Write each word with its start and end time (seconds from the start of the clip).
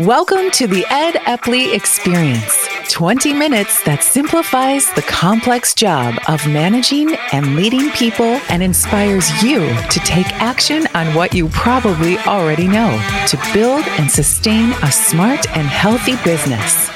Welcome 0.00 0.50
to 0.52 0.66
the 0.66 0.86
Ed 0.88 1.16
Epley 1.26 1.74
Experience 1.74 2.66
20 2.88 3.34
minutes 3.34 3.84
that 3.84 4.02
simplifies 4.02 4.90
the 4.94 5.02
complex 5.02 5.74
job 5.74 6.14
of 6.26 6.46
managing 6.48 7.14
and 7.32 7.54
leading 7.54 7.90
people 7.90 8.40
and 8.48 8.62
inspires 8.62 9.30
you 9.42 9.58
to 9.58 10.00
take 10.00 10.26
action 10.40 10.86
on 10.94 11.14
what 11.14 11.34
you 11.34 11.50
probably 11.50 12.16
already 12.20 12.66
know 12.66 12.98
to 13.26 13.38
build 13.52 13.84
and 13.98 14.10
sustain 14.10 14.72
a 14.82 14.90
smart 14.90 15.46
and 15.54 15.66
healthy 15.66 16.16
business. 16.24 16.88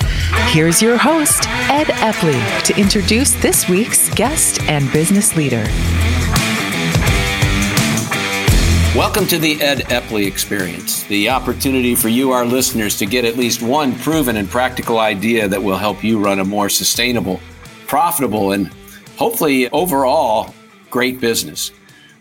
Here's 0.50 0.80
your 0.80 0.96
host, 0.96 1.46
Ed 1.68 1.88
Epley, 1.98 2.64
to 2.64 2.80
introduce 2.80 3.34
this 3.34 3.68
week's 3.68 4.08
guest 4.14 4.62
and 4.62 4.90
business 4.94 5.36
leader. 5.36 5.66
Welcome 8.94 9.26
to 9.26 9.38
the 9.38 9.60
Ed 9.60 9.78
Epley 9.88 10.24
Experience, 10.24 11.02
the 11.02 11.28
opportunity 11.28 11.96
for 11.96 12.08
you, 12.08 12.30
our 12.30 12.46
listeners, 12.46 12.96
to 12.98 13.06
get 13.06 13.24
at 13.24 13.36
least 13.36 13.60
one 13.60 13.98
proven 13.98 14.36
and 14.36 14.48
practical 14.48 15.00
idea 15.00 15.48
that 15.48 15.60
will 15.60 15.76
help 15.76 16.04
you 16.04 16.20
run 16.20 16.38
a 16.38 16.44
more 16.44 16.68
sustainable, 16.68 17.40
profitable, 17.88 18.52
and 18.52 18.68
hopefully 19.16 19.68
overall 19.70 20.54
great 20.90 21.20
business. 21.20 21.72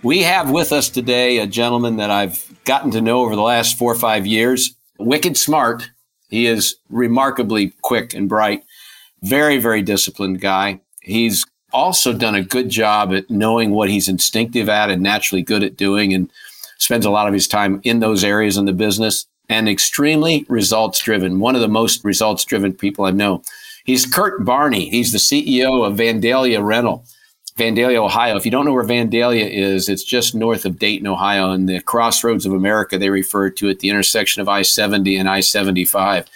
We 0.02 0.24
have 0.24 0.50
with 0.50 0.72
us 0.72 0.90
today 0.90 1.38
a 1.38 1.46
gentleman 1.46 1.98
that 1.98 2.10
I've 2.10 2.44
gotten 2.66 2.90
to 2.92 3.02
know 3.02 3.22
over 3.22 3.36
the 3.36 3.44
last 3.44 3.78
four 3.78 3.92
or 3.92 4.00
five 4.00 4.26
years, 4.26 4.74
wicked 4.98 5.38
smart. 5.38 5.92
He 6.30 6.48
is 6.48 6.78
remarkably 6.90 7.74
quick 7.84 8.16
and 8.16 8.28
bright, 8.28 8.64
very, 9.22 9.60
very 9.60 9.84
disciplined 9.84 10.42
guy. 10.42 10.80
He's 11.02 11.46
also 11.72 12.14
done 12.14 12.34
a 12.34 12.42
good 12.42 12.70
job 12.70 13.14
at 13.14 13.30
knowing 13.30 13.70
what 13.70 13.92
he's 13.92 14.10
instinctive 14.10 14.70
at 14.70 14.90
and 14.90 15.04
naturally 15.04 15.44
good 15.44 15.62
at 15.62 15.78
doing. 15.78 16.16
And 16.16 16.32
spends 16.84 17.06
a 17.06 17.10
lot 17.10 17.28
of 17.28 17.34
his 17.34 17.48
time 17.48 17.80
in 17.84 18.00
those 18.00 18.24
areas 18.24 18.58
in 18.58 18.66
the 18.66 18.74
business 18.74 19.26
and 19.50 19.70
extremely 19.70 20.46
results 20.50 21.00
driven. 21.00 21.40
One 21.40 21.56
of 21.56 21.62
the 21.62 21.68
most 21.68 22.04
results 22.04 22.46
driven 22.46 22.74
people 22.74 23.06
I 23.06 23.12
know. 23.12 23.42
He's 23.86 24.06
Kurt 24.06 24.46
Barney. 24.46 24.90
He's 24.90 25.12
the 25.12 25.18
CEO 25.18 25.86
of 25.86 25.98
Vandalia 25.98 26.64
Rental, 26.64 27.06
Vandalia, 27.58 27.98
Ohio. 27.98 28.36
If 28.36 28.46
you 28.46 28.52
don't 28.52 28.66
know 28.66 28.74
where 28.74 28.84
Vandalia 28.84 29.50
is, 29.50 29.90
it's 29.90 30.04
just 30.04 30.36
north 30.36 30.66
of 30.66 30.80
Dayton, 30.80 31.08
Ohio, 31.08 31.52
in 31.52 31.66
the 31.66 31.82
crossroads 31.82 32.46
of 32.46 32.54
America. 32.54 32.98
They 32.98 33.10
refer 33.10 33.50
to 33.50 33.70
it 33.70 33.80
the 33.80 33.90
intersection 33.90 34.42
of 34.42 34.50
I 34.50 34.62
70 34.62 35.16
and 35.18 35.30
I 35.30 35.42
75. 35.42 36.28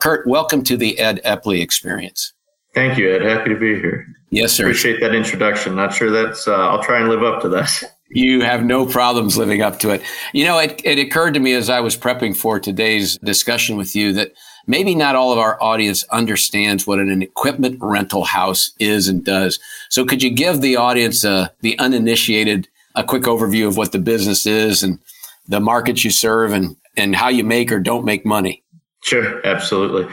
Kurt, 0.00 0.26
welcome 0.26 0.62
to 0.64 0.76
the 0.76 0.98
Ed 0.98 1.20
Epley 1.24 1.60
experience. 1.60 2.32
Thank 2.74 2.98
you, 2.98 3.12
Ed. 3.12 3.22
Happy 3.22 3.50
to 3.50 3.58
be 3.58 3.76
here. 3.76 4.06
Yes, 4.30 4.52
sir. 4.52 4.64
Appreciate 4.64 5.00
that 5.00 5.14
introduction. 5.14 5.74
Not 5.74 5.94
sure 5.94 6.10
that's, 6.10 6.46
uh, 6.46 6.68
I'll 6.68 6.82
try 6.82 7.00
and 7.00 7.08
live 7.08 7.22
up 7.22 7.42
to 7.42 7.48
that. 7.48 7.97
You 8.10 8.40
have 8.40 8.64
no 8.64 8.86
problems 8.86 9.36
living 9.36 9.60
up 9.60 9.78
to 9.80 9.90
it. 9.90 10.02
You 10.32 10.44
know, 10.44 10.58
it, 10.58 10.80
it 10.84 10.98
occurred 10.98 11.34
to 11.34 11.40
me 11.40 11.52
as 11.52 11.68
I 11.68 11.80
was 11.80 11.96
prepping 11.96 12.36
for 12.36 12.58
today's 12.58 13.18
discussion 13.18 13.76
with 13.76 13.94
you 13.94 14.14
that 14.14 14.32
maybe 14.66 14.94
not 14.94 15.14
all 15.14 15.32
of 15.32 15.38
our 15.38 15.62
audience 15.62 16.04
understands 16.04 16.86
what 16.86 16.98
an 16.98 17.22
equipment 17.22 17.78
rental 17.80 18.24
house 18.24 18.72
is 18.78 19.08
and 19.08 19.24
does. 19.24 19.58
So 19.90 20.06
could 20.06 20.22
you 20.22 20.30
give 20.30 20.60
the 20.60 20.76
audience, 20.76 21.24
uh, 21.24 21.48
the 21.60 21.78
uninitiated, 21.78 22.68
a 22.94 23.04
quick 23.04 23.24
overview 23.24 23.68
of 23.68 23.76
what 23.76 23.92
the 23.92 23.98
business 23.98 24.46
is 24.46 24.82
and 24.82 24.98
the 25.46 25.60
markets 25.60 26.04
you 26.04 26.10
serve 26.10 26.52
and, 26.52 26.76
and 26.96 27.14
how 27.14 27.28
you 27.28 27.44
make 27.44 27.70
or 27.70 27.78
don't 27.78 28.04
make 28.04 28.24
money? 28.24 28.62
Sure, 29.02 29.46
absolutely. 29.46 30.12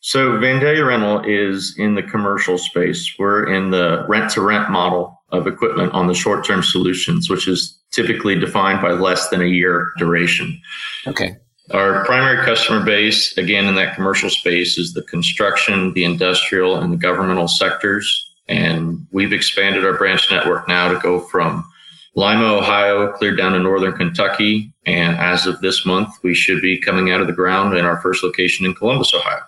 So 0.00 0.32
Vandalia 0.32 0.86
Rental 0.86 1.22
is 1.24 1.74
in 1.78 1.94
the 1.94 2.02
commercial 2.02 2.58
space. 2.58 3.14
We're 3.18 3.52
in 3.52 3.70
the 3.70 4.04
rent 4.08 4.30
to 4.32 4.40
rent 4.40 4.70
model 4.70 5.15
of 5.30 5.46
equipment 5.46 5.92
on 5.92 6.06
the 6.06 6.14
short 6.14 6.44
term 6.44 6.62
solutions, 6.62 7.28
which 7.28 7.48
is 7.48 7.78
typically 7.92 8.38
defined 8.38 8.80
by 8.80 8.92
less 8.92 9.28
than 9.28 9.42
a 9.42 9.46
year 9.46 9.88
duration. 9.98 10.60
Okay. 11.06 11.36
Our 11.72 12.04
primary 12.04 12.44
customer 12.44 12.84
base, 12.84 13.36
again, 13.36 13.66
in 13.66 13.74
that 13.74 13.96
commercial 13.96 14.30
space, 14.30 14.78
is 14.78 14.92
the 14.92 15.02
construction, 15.02 15.92
the 15.94 16.04
industrial, 16.04 16.76
and 16.76 16.92
the 16.92 16.96
governmental 16.96 17.48
sectors. 17.48 18.22
And 18.48 19.04
we've 19.10 19.32
expanded 19.32 19.84
our 19.84 19.98
branch 19.98 20.30
network 20.30 20.68
now 20.68 20.92
to 20.92 20.98
go 21.00 21.18
from 21.18 21.68
Lima, 22.14 22.54
Ohio, 22.54 23.10
clear 23.12 23.34
down 23.34 23.52
to 23.52 23.58
northern 23.58 23.94
Kentucky. 23.94 24.72
And 24.86 25.18
as 25.18 25.46
of 25.46 25.60
this 25.60 25.84
month, 25.84 26.10
we 26.22 26.34
should 26.34 26.62
be 26.62 26.80
coming 26.80 27.10
out 27.10 27.20
of 27.20 27.26
the 27.26 27.32
ground 27.32 27.76
in 27.76 27.84
our 27.84 28.00
first 28.00 28.22
location 28.22 28.64
in 28.64 28.72
Columbus, 28.74 29.12
Ohio. 29.12 29.40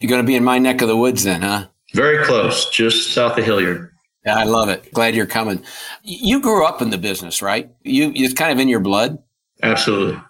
You're 0.00 0.08
going 0.08 0.22
to 0.22 0.26
be 0.26 0.34
in 0.34 0.44
my 0.44 0.58
neck 0.58 0.80
of 0.80 0.88
the 0.88 0.96
woods 0.96 1.24
then, 1.24 1.42
huh? 1.42 1.66
Very 1.92 2.24
close, 2.24 2.70
just 2.70 3.12
south 3.12 3.38
of 3.38 3.44
Hilliard. 3.44 3.92
Yeah, 4.28 4.40
I 4.40 4.44
love 4.44 4.68
it. 4.68 4.92
Glad 4.92 5.14
you're 5.14 5.24
coming. 5.24 5.64
You 6.02 6.42
grew 6.42 6.66
up 6.66 6.82
in 6.82 6.90
the 6.90 6.98
business, 6.98 7.40
right? 7.40 7.70
You 7.82 8.12
it's 8.14 8.34
kind 8.34 8.52
of 8.52 8.58
in 8.58 8.68
your 8.68 8.80
blood. 8.80 9.16
Absolutely. 9.62 10.20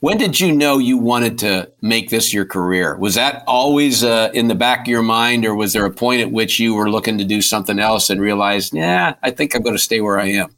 When 0.00 0.16
did 0.16 0.40
you 0.40 0.52
know 0.52 0.78
you 0.78 0.96
wanted 0.96 1.36
to 1.40 1.70
make 1.82 2.08
this 2.08 2.32
your 2.32 2.46
career? 2.46 2.96
Was 2.96 3.14
that 3.16 3.44
always 3.46 4.02
uh, 4.02 4.30
in 4.32 4.48
the 4.48 4.54
back 4.54 4.80
of 4.80 4.88
your 4.88 5.02
mind, 5.02 5.44
or 5.44 5.54
was 5.54 5.74
there 5.74 5.84
a 5.84 5.90
point 5.90 6.22
at 6.22 6.32
which 6.32 6.58
you 6.58 6.74
were 6.74 6.90
looking 6.90 7.18
to 7.18 7.24
do 7.24 7.42
something 7.42 7.78
else 7.78 8.08
and 8.08 8.22
realized, 8.22 8.72
yeah, 8.72 9.16
I 9.22 9.30
think 9.30 9.54
I'm 9.54 9.60
going 9.60 9.76
to 9.76 9.82
stay 9.82 10.00
where 10.00 10.18
I 10.18 10.28
am? 10.28 10.56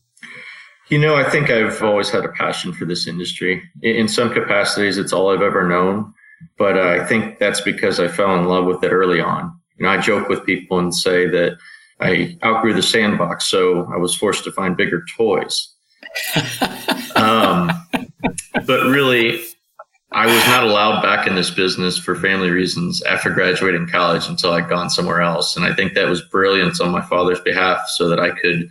You 0.88 0.98
know, 1.00 1.16
I 1.16 1.28
think 1.28 1.50
I've 1.50 1.82
always 1.82 2.10
had 2.10 2.24
a 2.24 2.28
passion 2.28 2.72
for 2.72 2.84
this 2.84 3.08
industry. 3.08 3.60
In 3.82 4.06
some 4.06 4.32
capacities, 4.32 4.98
it's 4.98 5.12
all 5.12 5.34
I've 5.34 5.42
ever 5.42 5.68
known. 5.68 6.14
But 6.58 6.78
uh, 6.78 7.02
I 7.02 7.04
think 7.04 7.40
that's 7.40 7.60
because 7.60 7.98
I 7.98 8.06
fell 8.06 8.38
in 8.38 8.44
love 8.44 8.66
with 8.66 8.84
it 8.84 8.92
early 8.92 9.20
on. 9.20 9.52
You 9.78 9.84
know, 9.84 9.90
I 9.90 10.00
joke 10.00 10.28
with 10.28 10.46
people 10.46 10.78
and 10.78 10.94
say 10.94 11.26
that 11.26 11.58
I 12.00 12.36
outgrew 12.44 12.74
the 12.74 12.82
sandbox, 12.82 13.46
so 13.46 13.90
I 13.92 13.96
was 13.96 14.14
forced 14.14 14.44
to 14.44 14.52
find 14.52 14.76
bigger 14.76 15.04
toys. 15.16 15.74
um, 17.16 17.70
but 18.66 18.84
really, 18.86 19.42
I 20.14 20.26
was 20.26 20.46
not 20.46 20.62
allowed 20.62 21.02
back 21.02 21.26
in 21.26 21.34
this 21.34 21.50
business 21.50 21.98
for 21.98 22.14
family 22.14 22.50
reasons 22.50 23.02
after 23.02 23.30
graduating 23.30 23.88
college 23.88 24.28
until 24.28 24.52
I'd 24.52 24.68
gone 24.68 24.88
somewhere 24.88 25.20
else. 25.20 25.56
And 25.56 25.64
I 25.64 25.74
think 25.74 25.94
that 25.94 26.08
was 26.08 26.22
brilliant 26.22 26.80
on 26.80 26.92
my 26.92 27.02
father's 27.02 27.40
behalf 27.40 27.80
so 27.88 28.08
that 28.08 28.20
I 28.20 28.30
could 28.30 28.68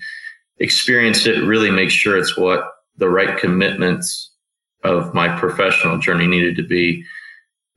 experience 0.60 1.26
it, 1.26 1.44
really 1.44 1.70
make 1.70 1.90
sure 1.90 2.18
it's 2.18 2.38
what 2.38 2.64
the 2.96 3.10
right 3.10 3.38
commitments 3.38 4.32
of 4.84 5.14
my 5.14 5.38
professional 5.38 5.98
journey 5.98 6.28
needed 6.28 6.56
to 6.56 6.64
be. 6.64 7.04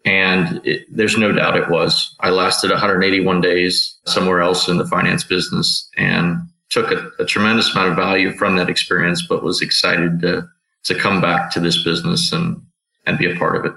And 0.06 0.64
it, 0.64 0.86
there's 0.88 1.18
no 1.18 1.32
doubt 1.32 1.56
it 1.56 1.68
was. 1.68 2.14
I 2.20 2.30
lasted 2.30 2.70
181 2.70 3.40
days 3.40 3.98
somewhere 4.06 4.40
else 4.40 4.68
in 4.68 4.78
the 4.78 4.86
finance 4.86 5.24
business 5.24 5.90
and 5.96 6.38
took 6.70 6.92
a, 6.92 7.10
a, 7.18 7.26
tremendous 7.26 7.72
amount 7.72 7.90
of 7.90 7.96
value 7.96 8.32
from 8.32 8.56
that 8.56 8.70
experience, 8.70 9.26
but 9.26 9.42
was 9.42 9.60
excited 9.60 10.20
to, 10.20 10.48
to 10.84 10.94
come 10.94 11.20
back 11.20 11.50
to 11.50 11.60
this 11.60 11.82
business 11.82 12.32
and, 12.32 12.62
and 13.04 13.18
be 13.18 13.30
a 13.30 13.36
part 13.36 13.56
of 13.56 13.64
it. 13.64 13.72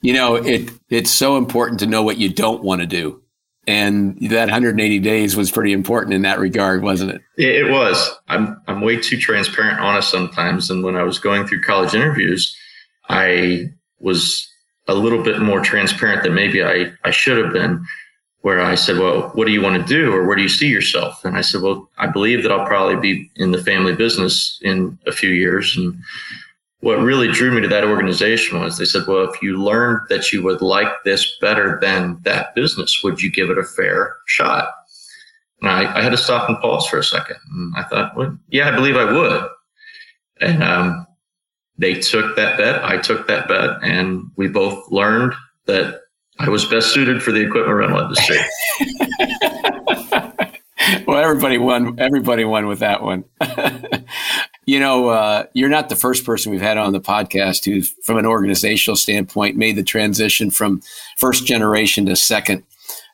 You 0.00 0.14
know, 0.14 0.36
it, 0.36 0.70
it's 0.88 1.10
so 1.10 1.36
important 1.36 1.80
to 1.80 1.86
know 1.86 2.02
what 2.02 2.16
you 2.16 2.32
don't 2.32 2.62
want 2.62 2.80
to 2.80 2.86
do. 2.86 3.22
And 3.66 4.16
that 4.30 4.46
180 4.46 5.00
days 5.00 5.36
was 5.36 5.50
pretty 5.50 5.72
important 5.72 6.14
in 6.14 6.22
that 6.22 6.38
regard, 6.38 6.82
wasn't 6.82 7.12
it? 7.12 7.22
It 7.36 7.70
was. 7.70 8.14
I'm, 8.28 8.60
I'm 8.68 8.80
way 8.80 8.96
too 8.96 9.18
transparent, 9.18 9.80
honest 9.80 10.08
sometimes. 10.08 10.70
And 10.70 10.84
when 10.84 10.96
I 10.96 11.02
was 11.02 11.18
going 11.18 11.46
through 11.46 11.62
college 11.62 11.92
interviews, 11.92 12.56
I 13.08 13.72
was 13.98 14.48
a 14.88 14.94
little 14.94 15.22
bit 15.22 15.40
more 15.40 15.60
transparent 15.60 16.22
than 16.22 16.34
maybe 16.34 16.62
I, 16.62 16.92
I 17.04 17.10
should 17.10 17.42
have 17.42 17.52
been, 17.52 17.84
where 18.46 18.60
I 18.60 18.76
said, 18.76 18.98
Well, 18.98 19.30
what 19.34 19.46
do 19.46 19.52
you 19.52 19.60
want 19.60 19.80
to 19.80 19.94
do? 19.94 20.12
Or 20.12 20.24
where 20.24 20.36
do 20.36 20.42
you 20.42 20.48
see 20.48 20.68
yourself? 20.68 21.24
And 21.24 21.36
I 21.36 21.40
said, 21.40 21.62
Well, 21.62 21.90
I 21.98 22.06
believe 22.06 22.42
that 22.42 22.52
I'll 22.52 22.66
probably 22.66 22.96
be 22.96 23.30
in 23.36 23.50
the 23.50 23.62
family 23.62 23.94
business 23.94 24.60
in 24.62 24.96
a 25.06 25.12
few 25.12 25.30
years. 25.30 25.76
And 25.76 25.98
what 26.78 27.00
really 27.00 27.26
drew 27.26 27.50
me 27.50 27.60
to 27.62 27.68
that 27.68 27.82
organization 27.82 28.60
was 28.60 28.78
they 28.78 28.84
said, 28.84 29.02
Well, 29.08 29.28
if 29.28 29.42
you 29.42 29.60
learned 29.60 30.02
that 30.10 30.32
you 30.32 30.44
would 30.44 30.62
like 30.62 30.92
this 31.04 31.36
better 31.40 31.78
than 31.82 32.18
that 32.22 32.54
business, 32.54 33.02
would 33.02 33.20
you 33.20 33.32
give 33.32 33.50
it 33.50 33.58
a 33.58 33.64
fair 33.64 34.14
shot? 34.26 34.72
And 35.60 35.70
I, 35.70 35.98
I 35.98 36.02
had 36.02 36.10
to 36.10 36.16
stop 36.16 36.48
and 36.48 36.58
pause 36.60 36.86
for 36.86 36.98
a 36.98 37.04
second. 37.04 37.38
And 37.50 37.74
I 37.76 37.82
thought, 37.82 38.16
Well, 38.16 38.38
yeah, 38.50 38.68
I 38.68 38.76
believe 38.76 38.96
I 38.96 39.10
would. 39.10 39.48
And 40.40 40.62
um, 40.62 41.05
they 41.78 41.94
took 41.94 42.36
that 42.36 42.56
bet. 42.56 42.82
I 42.84 42.98
took 42.98 43.26
that 43.28 43.48
bet, 43.48 43.82
and 43.82 44.30
we 44.36 44.48
both 44.48 44.90
learned 44.90 45.34
that 45.66 46.00
I 46.38 46.48
was 46.48 46.64
best 46.64 46.92
suited 46.92 47.22
for 47.22 47.32
the 47.32 47.40
equipment 47.40 47.76
rental 47.76 48.00
industry. 48.00 48.38
well, 51.06 51.18
everybody 51.18 51.58
won. 51.58 51.98
Everybody 51.98 52.44
won 52.44 52.66
with 52.66 52.80
that 52.80 53.02
one. 53.02 53.24
you 54.66 54.78
know, 54.78 55.08
uh, 55.08 55.44
you're 55.54 55.68
not 55.68 55.88
the 55.88 55.96
first 55.96 56.24
person 56.24 56.52
we've 56.52 56.60
had 56.60 56.78
on 56.78 56.92
the 56.92 57.00
podcast 57.00 57.64
who, 57.64 57.82
from 58.02 58.18
an 58.18 58.26
organizational 58.26 58.96
standpoint, 58.96 59.56
made 59.56 59.76
the 59.76 59.82
transition 59.82 60.50
from 60.50 60.82
first 61.16 61.46
generation 61.46 62.06
to 62.06 62.16
second. 62.16 62.62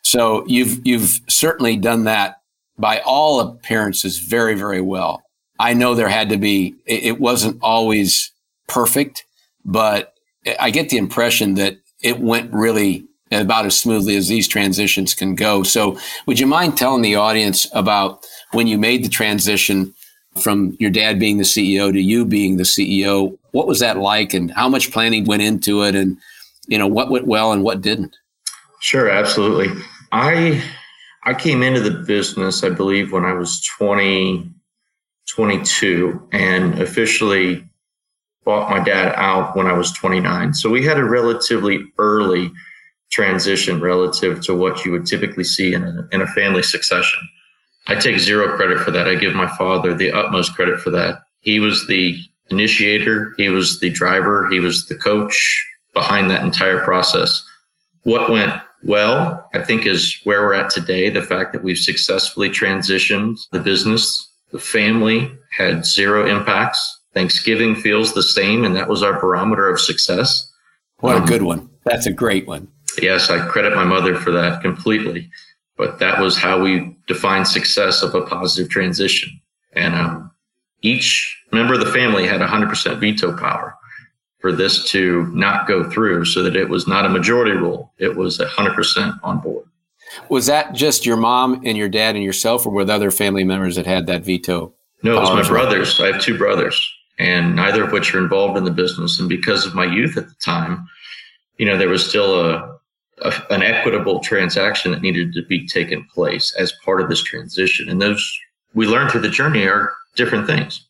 So 0.02 0.44
you've 0.46 0.84
you've 0.84 1.20
certainly 1.28 1.76
done 1.76 2.04
that 2.04 2.40
by 2.78 3.00
all 3.00 3.40
appearances 3.40 4.18
very 4.18 4.54
very 4.54 4.80
well. 4.80 5.22
I 5.60 5.74
know 5.74 5.94
there 5.94 6.08
had 6.08 6.30
to 6.30 6.36
be. 6.36 6.74
It 6.86 7.20
wasn't 7.20 7.58
always 7.62 8.31
perfect, 8.72 9.24
but 9.64 10.14
I 10.58 10.70
get 10.70 10.88
the 10.88 10.96
impression 10.96 11.54
that 11.54 11.76
it 12.02 12.20
went 12.20 12.52
really 12.52 13.06
about 13.30 13.64
as 13.64 13.78
smoothly 13.78 14.16
as 14.16 14.28
these 14.28 14.48
transitions 14.48 15.14
can 15.14 15.34
go. 15.34 15.62
So, 15.62 15.98
would 16.26 16.40
you 16.40 16.46
mind 16.46 16.76
telling 16.76 17.02
the 17.02 17.16
audience 17.16 17.66
about 17.72 18.24
when 18.52 18.66
you 18.66 18.78
made 18.78 19.04
the 19.04 19.08
transition 19.08 19.94
from 20.40 20.76
your 20.80 20.90
dad 20.90 21.18
being 21.18 21.38
the 21.38 21.44
CEO 21.44 21.92
to 21.92 22.00
you 22.00 22.24
being 22.24 22.56
the 22.56 22.64
CEO? 22.64 23.36
What 23.52 23.66
was 23.66 23.80
that 23.80 23.98
like, 23.98 24.34
and 24.34 24.50
how 24.50 24.68
much 24.68 24.90
planning 24.90 25.24
went 25.24 25.42
into 25.42 25.82
it, 25.82 25.94
and 25.94 26.16
you 26.66 26.78
know, 26.78 26.86
what 26.86 27.10
went 27.10 27.26
well 27.26 27.52
and 27.52 27.62
what 27.62 27.80
didn't? 27.80 28.16
Sure, 28.80 29.08
absolutely. 29.08 29.68
I 30.10 30.62
I 31.24 31.34
came 31.34 31.62
into 31.62 31.80
the 31.80 32.02
business, 32.04 32.64
I 32.64 32.70
believe, 32.70 33.12
when 33.12 33.24
I 33.24 33.32
was 33.32 33.62
20, 33.78 34.50
22, 35.28 36.28
and 36.32 36.80
officially 36.80 37.64
bought 38.44 38.70
my 38.70 38.82
dad 38.82 39.14
out 39.16 39.56
when 39.56 39.66
I 39.66 39.72
was 39.72 39.92
29. 39.92 40.54
So 40.54 40.70
we 40.70 40.84
had 40.84 40.98
a 40.98 41.04
relatively 41.04 41.84
early 41.98 42.52
transition 43.10 43.80
relative 43.80 44.40
to 44.42 44.54
what 44.54 44.84
you 44.84 44.92
would 44.92 45.06
typically 45.06 45.44
see 45.44 45.74
in 45.74 45.84
a, 45.84 46.08
in 46.12 46.22
a 46.22 46.26
family 46.26 46.62
succession. 46.62 47.20
I 47.86 47.96
take 47.96 48.18
zero 48.18 48.56
credit 48.56 48.80
for 48.80 48.90
that. 48.90 49.08
I 49.08 49.16
give 49.16 49.34
my 49.34 49.48
father 49.56 49.94
the 49.94 50.12
utmost 50.12 50.54
credit 50.54 50.80
for 50.80 50.90
that. 50.90 51.22
He 51.40 51.60
was 51.60 51.86
the 51.86 52.18
initiator, 52.50 53.34
he 53.36 53.48
was 53.48 53.80
the 53.80 53.90
driver, 53.90 54.48
he 54.50 54.60
was 54.60 54.86
the 54.86 54.94
coach 54.94 55.66
behind 55.94 56.30
that 56.30 56.44
entire 56.44 56.80
process. 56.80 57.44
What 58.04 58.30
went 58.30 58.52
well, 58.84 59.48
I 59.54 59.62
think, 59.62 59.86
is 59.86 60.18
where 60.24 60.42
we're 60.42 60.54
at 60.54 60.70
today. 60.70 61.08
The 61.10 61.22
fact 61.22 61.52
that 61.52 61.62
we've 61.62 61.78
successfully 61.78 62.48
transitioned 62.48 63.38
the 63.52 63.60
business, 63.60 64.28
the 64.50 64.58
family 64.58 65.30
had 65.56 65.86
zero 65.86 66.26
impacts. 66.26 67.00
Thanksgiving 67.14 67.74
feels 67.74 68.14
the 68.14 68.22
same, 68.22 68.64
and 68.64 68.74
that 68.76 68.88
was 68.88 69.02
our 69.02 69.20
barometer 69.20 69.68
of 69.68 69.80
success. 69.80 70.50
What 71.00 71.22
a 71.22 71.26
good 71.26 71.42
one. 71.42 71.68
That's 71.84 72.06
a 72.06 72.12
great 72.12 72.46
one. 72.46 72.68
Yes, 73.00 73.30
I 73.30 73.46
credit 73.48 73.74
my 73.74 73.84
mother 73.84 74.16
for 74.16 74.30
that 74.30 74.62
completely. 74.62 75.30
But 75.76 75.98
that 75.98 76.20
was 76.20 76.36
how 76.36 76.62
we 76.62 76.96
defined 77.06 77.48
success 77.48 78.02
of 78.02 78.14
a 78.14 78.22
positive 78.22 78.70
transition. 78.70 79.40
And 79.72 79.94
um, 79.94 80.30
each 80.82 81.44
member 81.50 81.74
of 81.74 81.80
the 81.80 81.90
family 81.90 82.26
had 82.26 82.40
100% 82.40 83.00
veto 83.00 83.36
power 83.36 83.76
for 84.38 84.52
this 84.52 84.88
to 84.90 85.26
not 85.28 85.66
go 85.66 85.88
through 85.88 86.24
so 86.26 86.42
that 86.42 86.56
it 86.56 86.68
was 86.68 86.86
not 86.86 87.06
a 87.06 87.08
majority 87.08 87.52
rule. 87.52 87.92
It 87.98 88.16
was 88.16 88.38
100% 88.38 89.18
on 89.22 89.38
board. 89.40 89.66
Was 90.28 90.46
that 90.46 90.74
just 90.74 91.06
your 91.06 91.16
mom 91.16 91.62
and 91.64 91.78
your 91.78 91.88
dad 91.88 92.16
and 92.16 92.24
yourself, 92.24 92.66
or 92.66 92.72
were 92.72 92.84
there 92.84 92.96
other 92.96 93.10
family 93.10 93.44
members 93.44 93.76
that 93.76 93.86
had 93.86 94.06
that 94.08 94.24
veto? 94.24 94.74
No, 95.02 95.16
it 95.16 95.20
was 95.20 95.30
my 95.30 95.48
brothers. 95.48 95.98
I 96.00 96.12
have 96.12 96.20
two 96.20 96.36
brothers, 96.36 96.94
and 97.18 97.54
neither 97.56 97.84
of 97.84 97.92
which 97.92 98.14
are 98.14 98.18
involved 98.18 98.56
in 98.56 98.64
the 98.64 98.70
business. 98.70 99.18
And 99.18 99.28
because 99.28 99.66
of 99.66 99.74
my 99.74 99.84
youth 99.84 100.16
at 100.16 100.28
the 100.28 100.34
time, 100.42 100.86
you 101.58 101.66
know, 101.66 101.76
there 101.76 101.88
was 101.88 102.06
still 102.06 102.40
a, 102.40 102.78
a 103.22 103.32
an 103.50 103.62
equitable 103.62 104.20
transaction 104.20 104.92
that 104.92 105.02
needed 105.02 105.32
to 105.34 105.42
be 105.46 105.66
taken 105.66 106.04
place 106.12 106.54
as 106.58 106.72
part 106.84 107.00
of 107.00 107.08
this 107.08 107.22
transition. 107.22 107.88
And 107.88 108.00
those 108.00 108.40
we 108.74 108.86
learned 108.86 109.10
through 109.10 109.20
the 109.20 109.28
journey 109.28 109.66
are 109.66 109.92
different 110.16 110.46
things. 110.46 110.86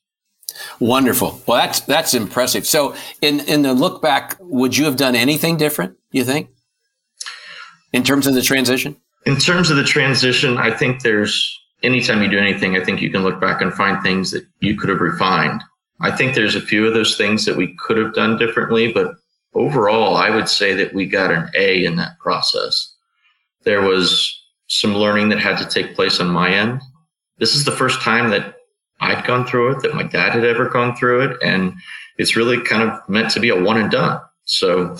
Wonderful. 0.80 1.40
Well, 1.46 1.58
that's 1.58 1.80
that's 1.80 2.14
impressive. 2.14 2.66
So, 2.66 2.94
in 3.20 3.40
in 3.40 3.62
the 3.62 3.74
look 3.74 4.02
back, 4.02 4.36
would 4.40 4.76
you 4.76 4.84
have 4.84 4.96
done 4.96 5.14
anything 5.14 5.56
different? 5.56 5.96
You 6.10 6.24
think, 6.24 6.50
in 7.92 8.02
terms 8.02 8.26
of 8.26 8.34
the 8.34 8.42
transition? 8.42 8.96
In 9.24 9.36
terms 9.36 9.70
of 9.70 9.76
the 9.76 9.84
transition, 9.84 10.58
I 10.58 10.70
think 10.70 11.02
there's 11.02 11.58
anytime 11.82 12.22
you 12.22 12.28
do 12.28 12.38
anything, 12.38 12.76
I 12.76 12.84
think 12.84 13.00
you 13.00 13.10
can 13.10 13.22
look 13.22 13.40
back 13.40 13.60
and 13.60 13.72
find 13.72 14.02
things 14.02 14.30
that 14.32 14.44
you 14.60 14.76
could 14.76 14.88
have 14.88 15.00
refined. 15.00 15.62
I 16.02 16.10
think 16.10 16.34
there's 16.34 16.56
a 16.56 16.60
few 16.60 16.86
of 16.86 16.94
those 16.94 17.16
things 17.16 17.44
that 17.44 17.56
we 17.56 17.74
could 17.76 17.96
have 17.96 18.12
done 18.12 18.36
differently, 18.36 18.92
but 18.92 19.14
overall, 19.54 20.16
I 20.16 20.30
would 20.30 20.48
say 20.48 20.74
that 20.74 20.92
we 20.92 21.06
got 21.06 21.30
an 21.30 21.48
A 21.54 21.84
in 21.84 21.96
that 21.96 22.18
process. 22.18 22.92
There 23.62 23.80
was 23.80 24.38
some 24.66 24.94
learning 24.94 25.28
that 25.28 25.38
had 25.38 25.58
to 25.58 25.66
take 25.66 25.94
place 25.94 26.18
on 26.18 26.28
my 26.28 26.50
end. 26.50 26.80
This 27.38 27.54
is 27.54 27.64
the 27.64 27.70
first 27.70 28.00
time 28.00 28.30
that 28.30 28.56
I'd 29.00 29.24
gone 29.24 29.46
through 29.46 29.76
it, 29.76 29.82
that 29.82 29.94
my 29.94 30.02
dad 30.02 30.32
had 30.32 30.44
ever 30.44 30.68
gone 30.68 30.96
through 30.96 31.30
it. 31.30 31.36
And 31.42 31.74
it's 32.18 32.36
really 32.36 32.60
kind 32.60 32.82
of 32.82 33.08
meant 33.08 33.30
to 33.32 33.40
be 33.40 33.50
a 33.50 33.60
one 33.60 33.78
and 33.78 33.90
done. 33.90 34.20
So 34.44 34.96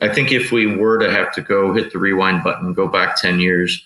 I 0.00 0.08
think 0.08 0.32
if 0.32 0.50
we 0.50 0.66
were 0.66 0.98
to 0.98 1.10
have 1.10 1.32
to 1.34 1.40
go 1.40 1.72
hit 1.72 1.92
the 1.92 1.98
rewind 1.98 2.42
button, 2.42 2.72
go 2.72 2.88
back 2.88 3.20
10 3.20 3.38
years, 3.38 3.84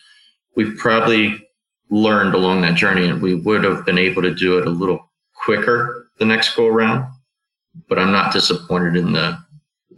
we've 0.55 0.77
probably 0.79 1.47
learned 1.91 2.35
along 2.35 2.63
that 2.63 2.77
journey 2.77 3.07
and 3.07 3.21
we 3.21 3.35
would 3.35 3.63
have 3.63 3.85
been 3.85 3.99
able 3.99 4.23
to 4.23 4.35
do 4.35 4.59
it 4.59 4.67
a 4.67 4.71
little 4.71 5.11
quicker 5.35 6.06
the 6.19 6.25
next 6.25 6.55
go 6.55 6.67
around. 6.67 7.11
But 7.89 7.99
I'm 7.99 8.13
not 8.13 8.33
disappointed 8.33 8.97
in 8.97 9.13
the 9.13 9.39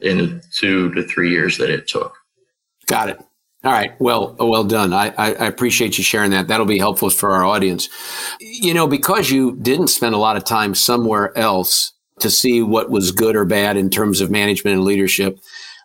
in 0.00 0.18
the 0.18 0.42
two 0.54 0.92
to 0.94 1.02
three 1.04 1.30
years 1.30 1.58
that 1.58 1.70
it 1.70 1.86
took. 1.86 2.16
Got 2.86 3.10
it. 3.10 3.18
All 3.64 3.72
right. 3.72 3.92
Well, 4.00 4.36
well 4.38 4.64
done. 4.64 4.92
I, 4.92 5.12
I, 5.18 5.46
appreciate 5.46 5.98
you 5.98 6.04
sharing 6.04 6.30
that. 6.30 6.46
That'll 6.46 6.64
be 6.64 6.78
helpful 6.78 7.10
for 7.10 7.32
our 7.32 7.44
audience. 7.44 7.88
You 8.38 8.72
know, 8.72 8.86
because 8.86 9.30
you 9.30 9.56
didn't 9.56 9.88
spend 9.88 10.14
a 10.14 10.18
lot 10.18 10.36
of 10.36 10.44
time 10.44 10.76
somewhere 10.76 11.36
else 11.36 11.92
to 12.20 12.30
see 12.30 12.62
what 12.62 12.90
was 12.90 13.10
good 13.10 13.34
or 13.34 13.44
bad 13.44 13.76
in 13.76 13.90
terms 13.90 14.20
of 14.20 14.30
management 14.30 14.76
and 14.76 14.84
leadership, 14.84 15.38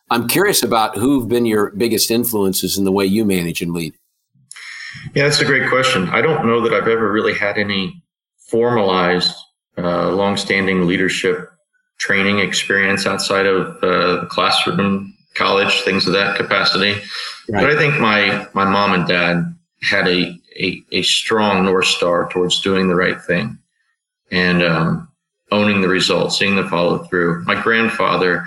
I'm 0.09 0.27
curious 0.27 0.63
about 0.63 0.97
who've 0.97 1.27
been 1.27 1.45
your 1.45 1.71
biggest 1.71 2.11
influences 2.11 2.77
in 2.77 2.85
the 2.85 2.91
way 2.91 3.05
you 3.05 3.25
manage 3.25 3.61
and 3.61 3.73
lead. 3.73 3.95
Yeah, 5.15 5.23
that's 5.23 5.39
a 5.39 5.45
great 5.45 5.69
question. 5.69 6.07
I 6.09 6.21
don't 6.21 6.45
know 6.45 6.61
that 6.61 6.73
I've 6.73 6.87
ever 6.87 7.11
really 7.11 7.33
had 7.33 7.57
any 7.57 8.03
formalized, 8.49 9.35
uh, 9.77 10.11
longstanding 10.11 10.87
leadership 10.87 11.49
training 11.97 12.39
experience 12.39 13.05
outside 13.05 13.45
of 13.45 13.77
uh, 13.83 14.21
the 14.21 14.27
classroom, 14.29 15.15
college, 15.35 15.81
things 15.81 16.05
of 16.05 16.13
that 16.13 16.35
capacity. 16.35 16.93
Right. 17.49 17.61
But 17.61 17.69
I 17.71 17.77
think 17.77 17.99
my 17.99 18.47
my 18.53 18.65
mom 18.65 18.93
and 18.93 19.07
dad 19.07 19.55
had 19.81 20.07
a, 20.07 20.39
a, 20.57 20.83
a 20.91 21.01
strong 21.03 21.65
north 21.65 21.85
star 21.85 22.29
towards 22.29 22.61
doing 22.61 22.87
the 22.87 22.95
right 22.95 23.21
thing 23.21 23.57
and 24.31 24.63
um, 24.63 25.07
owning 25.51 25.81
the 25.81 25.87
results, 25.87 26.37
seeing 26.37 26.55
the 26.55 26.67
follow 26.67 26.99
through. 27.05 27.43
My 27.43 27.61
grandfather 27.61 28.45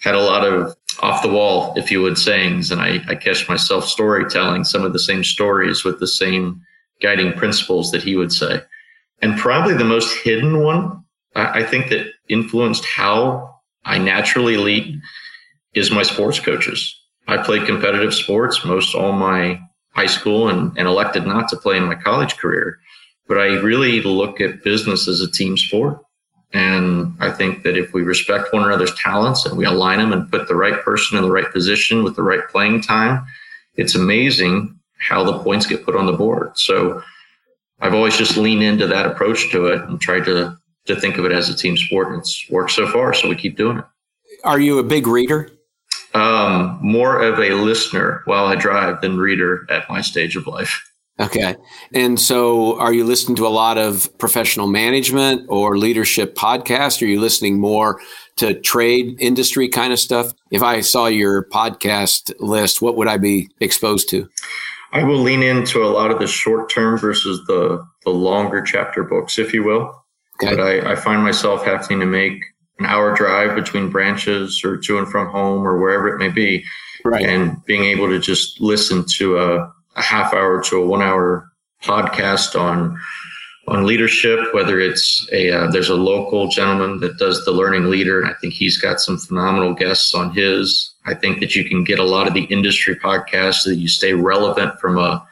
had 0.00 0.14
a 0.14 0.20
lot 0.20 0.44
of 0.44 0.76
off 1.00 1.22
the 1.22 1.28
wall, 1.28 1.74
if 1.76 1.90
you 1.90 2.00
would, 2.02 2.16
sayings, 2.16 2.70
and 2.70 2.80
I, 2.80 3.00
I 3.08 3.14
catch 3.14 3.48
myself 3.48 3.84
storytelling 3.84 4.64
some 4.64 4.82
of 4.82 4.92
the 4.92 4.98
same 4.98 5.22
stories 5.22 5.84
with 5.84 6.00
the 6.00 6.06
same 6.06 6.62
guiding 7.02 7.32
principles 7.34 7.90
that 7.90 8.02
he 8.02 8.16
would 8.16 8.32
say. 8.32 8.62
And 9.22 9.38
probably 9.38 9.74
the 9.74 9.84
most 9.84 10.16
hidden 10.18 10.62
one, 10.62 11.04
I, 11.34 11.62
think 11.62 11.88
that 11.88 12.06
influenced 12.28 12.84
how 12.84 13.56
I 13.84 13.98
naturally 13.98 14.56
lead 14.56 15.00
is 15.74 15.90
my 15.90 16.02
sports 16.02 16.40
coaches. 16.40 16.94
I 17.28 17.38
played 17.38 17.66
competitive 17.66 18.14
sports 18.14 18.64
most 18.64 18.94
all 18.94 19.12
my 19.12 19.60
high 19.90 20.06
school 20.06 20.48
and, 20.48 20.76
and 20.78 20.86
elected 20.86 21.26
not 21.26 21.48
to 21.48 21.56
play 21.56 21.76
in 21.76 21.84
my 21.84 21.94
college 21.94 22.36
career. 22.36 22.78
But 23.28 23.38
I 23.38 23.46
really 23.60 24.02
look 24.02 24.40
at 24.40 24.62
business 24.62 25.08
as 25.08 25.20
a 25.20 25.30
team 25.30 25.56
sport. 25.56 25.98
And 26.52 27.16
I 27.18 27.30
think 27.32 27.64
that 27.64 27.76
if 27.76 27.92
we 27.92 28.02
respect 28.02 28.52
one 28.52 28.62
another's 28.62 28.94
talents 28.94 29.44
and 29.44 29.58
we 29.58 29.64
align 29.64 29.98
them 29.98 30.12
and 30.12 30.30
put 30.30 30.46
the 30.46 30.54
right 30.54 30.80
person 30.82 31.18
in 31.18 31.24
the 31.24 31.32
right 31.32 31.50
position 31.50 32.04
with 32.04 32.14
the 32.14 32.22
right 32.22 32.46
playing 32.48 32.82
time, 32.82 33.26
it's 33.74 33.94
amazing 33.94 34.78
how 34.98 35.24
the 35.24 35.38
points 35.40 35.66
get 35.66 35.84
put 35.84 35.96
on 35.96 36.06
the 36.06 36.12
board. 36.12 36.56
So 36.56 37.02
I've 37.80 37.94
always 37.94 38.16
just 38.16 38.36
leaned 38.36 38.62
into 38.62 38.86
that 38.86 39.06
approach 39.06 39.50
to 39.52 39.66
it 39.66 39.82
and 39.82 40.00
tried 40.00 40.24
to 40.24 40.56
to 40.86 40.96
think 40.96 41.18
of 41.18 41.24
it 41.24 41.32
as 41.32 41.48
a 41.48 41.56
team 41.56 41.76
sport. 41.76 42.08
And 42.08 42.18
it's 42.18 42.46
worked 42.48 42.70
so 42.70 42.86
far, 42.86 43.12
so 43.12 43.28
we 43.28 43.34
keep 43.34 43.56
doing 43.56 43.78
it. 43.78 43.84
Are 44.44 44.60
you 44.60 44.78
a 44.78 44.84
big 44.84 45.06
reader? 45.06 45.50
Um, 46.14 46.78
more 46.80 47.20
of 47.20 47.38
a 47.38 47.50
listener 47.50 48.22
while 48.24 48.46
I 48.46 48.54
drive 48.54 49.00
than 49.00 49.18
reader 49.18 49.66
at 49.68 49.88
my 49.88 50.00
stage 50.00 50.36
of 50.36 50.46
life. 50.46 50.80
Okay. 51.18 51.56
And 51.94 52.20
so 52.20 52.78
are 52.78 52.92
you 52.92 53.02
listening 53.04 53.36
to 53.36 53.46
a 53.46 53.48
lot 53.48 53.78
of 53.78 54.08
professional 54.18 54.66
management 54.66 55.46
or 55.48 55.78
leadership 55.78 56.34
podcasts? 56.34 57.00
Are 57.00 57.06
you 57.06 57.20
listening 57.20 57.58
more 57.58 58.00
to 58.36 58.58
trade 58.60 59.16
industry 59.18 59.68
kind 59.68 59.94
of 59.94 59.98
stuff? 59.98 60.32
If 60.50 60.62
I 60.62 60.82
saw 60.82 61.06
your 61.06 61.44
podcast 61.48 62.34
list, 62.38 62.82
what 62.82 62.96
would 62.96 63.08
I 63.08 63.16
be 63.16 63.48
exposed 63.60 64.10
to? 64.10 64.28
I 64.92 65.02
will 65.02 65.18
lean 65.18 65.42
into 65.42 65.84
a 65.84 65.88
lot 65.88 66.10
of 66.10 66.18
the 66.18 66.26
short 66.26 66.70
term 66.70 66.98
versus 66.98 67.44
the, 67.46 67.84
the 68.04 68.10
longer 68.10 68.62
chapter 68.62 69.02
books, 69.02 69.38
if 69.38 69.52
you 69.52 69.64
will. 69.64 70.04
Okay. 70.42 70.54
But 70.54 70.60
I, 70.60 70.92
I 70.92 70.96
find 70.96 71.22
myself 71.22 71.64
having 71.64 72.00
to 72.00 72.06
make 72.06 72.42
an 72.78 72.86
hour 72.86 73.14
drive 73.14 73.54
between 73.54 73.90
branches 73.90 74.62
or 74.64 74.76
to 74.76 74.98
and 74.98 75.08
from 75.08 75.28
home 75.28 75.66
or 75.66 75.78
wherever 75.78 76.08
it 76.08 76.18
may 76.18 76.28
be. 76.28 76.64
Right. 77.04 77.24
And 77.24 77.64
being 77.64 77.84
able 77.84 78.08
to 78.08 78.18
just 78.18 78.60
listen 78.60 79.04
to 79.16 79.38
a, 79.38 79.72
a 79.96 80.02
half 80.02 80.34
hour 80.34 80.62
to 80.64 80.76
a 80.76 80.86
one 80.86 81.02
hour 81.02 81.48
podcast 81.82 82.58
on 82.58 82.98
on 83.68 83.84
leadership, 83.84 84.38
whether 84.54 84.78
it's 84.78 85.26
a 85.32 85.50
uh, 85.50 85.70
there's 85.70 85.88
a 85.88 85.94
local 85.94 86.48
gentleman 86.48 87.00
that 87.00 87.18
does 87.18 87.44
the 87.44 87.50
learning 87.50 87.90
leader, 87.90 88.20
and 88.20 88.30
I 88.30 88.34
think 88.40 88.54
he's 88.54 88.78
got 88.78 89.00
some 89.00 89.18
phenomenal 89.18 89.74
guests 89.74 90.14
on 90.14 90.32
his. 90.32 90.94
I 91.06 91.14
think 91.14 91.40
that 91.40 91.54
you 91.54 91.64
can 91.64 91.84
get 91.84 91.98
a 91.98 92.04
lot 92.04 92.26
of 92.26 92.34
the 92.34 92.44
industry 92.44 92.96
podcasts 92.96 93.60
so 93.60 93.70
that 93.70 93.76
you 93.76 93.88
stay 93.88 94.12
relevant 94.12 94.80
from 94.80 94.98
a 94.98 95.26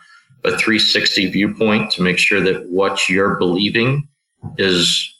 a 0.45 0.51
360 0.51 1.31
viewpoint 1.31 1.91
to 1.93 2.03
make 2.03 2.19
sure 2.19 2.41
that 2.41 2.69
what 2.69 3.09
you're 3.09 3.37
believing 3.37 4.07
is 4.59 5.11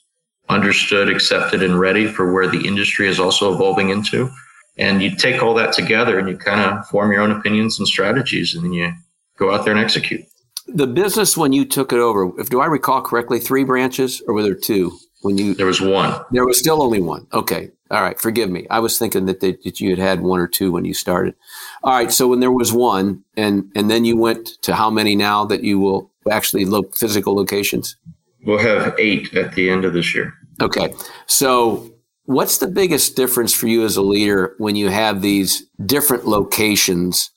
understood, 0.49 1.09
accepted, 1.09 1.63
and 1.63 1.79
ready 1.79 2.07
for 2.07 2.31
where 2.31 2.47
the 2.47 2.65
industry 2.67 3.07
is 3.07 3.19
also 3.19 3.53
evolving 3.53 3.89
into. 3.89 4.29
And 4.77 5.01
you 5.01 5.15
take 5.15 5.41
all 5.41 5.55
that 5.55 5.73
together 5.73 6.19
and 6.19 6.29
you 6.29 6.37
kind 6.37 6.61
of 6.61 6.85
form 6.87 7.11
your 7.11 7.21
own 7.21 7.31
opinions 7.31 7.79
and 7.79 7.87
strategies, 7.87 8.53
and 8.53 8.63
then 8.63 8.73
you 8.73 8.91
go 9.37 9.53
out 9.53 9.65
there 9.65 9.73
and 9.73 9.83
execute. 9.83 10.21
The 10.67 10.87
business 10.87 11.37
when 11.37 11.53
you 11.53 11.65
took 11.65 11.91
it 11.91 11.99
over, 11.99 12.31
if 12.39 12.49
do 12.49 12.59
I 12.59 12.65
recall 12.65 13.01
correctly, 13.01 13.39
three 13.39 13.63
branches 13.63 14.21
or 14.27 14.33
were 14.33 14.43
there 14.43 14.55
two? 14.55 14.97
When 15.21 15.39
you 15.39 15.55
there 15.55 15.65
was 15.65 15.81
one. 15.81 16.21
There 16.31 16.45
was 16.45 16.59
still 16.59 16.83
only 16.83 17.01
one. 17.01 17.25
Okay. 17.33 17.71
All 17.91 18.01
right, 18.01 18.19
forgive 18.19 18.49
me. 18.49 18.65
I 18.71 18.79
was 18.79 18.97
thinking 18.97 19.25
that, 19.27 19.41
they, 19.41 19.57
that 19.63 19.79
you 19.79 19.91
had 19.91 19.99
had 19.99 20.21
one 20.21 20.39
or 20.39 20.47
two 20.47 20.71
when 20.71 20.85
you 20.85 20.93
started. 20.93 21.35
All 21.83 21.93
right, 21.93 22.11
so 22.11 22.27
when 22.27 22.39
there 22.39 22.51
was 22.51 22.73
one, 22.73 23.23
and 23.37 23.71
and 23.75 23.91
then 23.91 24.05
you 24.05 24.17
went 24.17 24.47
to 24.63 24.73
how 24.73 24.89
many 24.89 25.15
now 25.15 25.45
that 25.45 25.63
you 25.63 25.77
will 25.79 26.11
actually 26.31 26.65
look 26.65 26.95
physical 26.95 27.35
locations? 27.35 27.95
We'll 28.43 28.57
have 28.57 28.95
eight 28.97 29.33
at 29.35 29.53
the 29.53 29.69
end 29.69 29.85
of 29.85 29.93
this 29.93 30.15
year. 30.15 30.33
Okay, 30.61 30.93
so 31.27 31.93
what's 32.23 32.57
the 32.57 32.67
biggest 32.67 33.15
difference 33.15 33.53
for 33.53 33.67
you 33.67 33.85
as 33.85 33.97
a 33.97 34.01
leader 34.01 34.55
when 34.57 34.75
you 34.75 34.89
have 34.89 35.21
these 35.21 35.67
different 35.85 36.25
locations, 36.25 37.29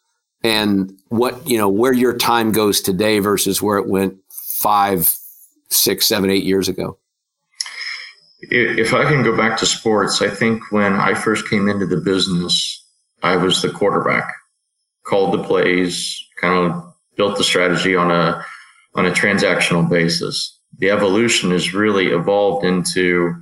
and 0.43 0.99
what 1.09 1.47
you 1.47 1.59
know 1.59 1.69
where 1.69 1.93
your 1.93 2.17
time 2.17 2.53
goes 2.53 2.81
today 2.81 3.19
versus 3.19 3.61
where 3.61 3.77
it 3.77 3.87
went 3.87 4.17
five, 4.31 5.15
six, 5.69 6.07
seven, 6.07 6.31
eight 6.31 6.45
years 6.45 6.71
ago? 6.71 6.99
If 8.41 8.95
I 8.95 9.05
can 9.05 9.25
go 9.25 9.37
back 9.37 9.59
to 9.59 9.67
sports, 9.67 10.23
I 10.23 10.29
think 10.29 10.71
when 10.71 10.95
I 10.95 11.15
first 11.15 11.49
came 11.49 11.69
into 11.69 11.87
the 11.87 11.97
business, 11.97 12.85
I 13.23 13.37
was 13.37 13.63
the 13.63 13.71
quarterback, 13.71 14.33
called 15.05 15.35
the 15.35 15.43
plays, 15.43 16.25
kind 16.41 16.55
of 16.55 16.95
built 17.17 17.37
the 17.37 17.45
strategy 17.45 17.97
on 17.97 18.11
a 18.11 18.45
on 18.95 19.07
a 19.07 19.11
transactional 19.11 19.89
basis. 19.89 20.57
The 20.79 20.91
evolution 20.91 21.51
has 21.51 21.75
really 21.75 22.09
evolved 22.09 22.65
into 22.65 23.35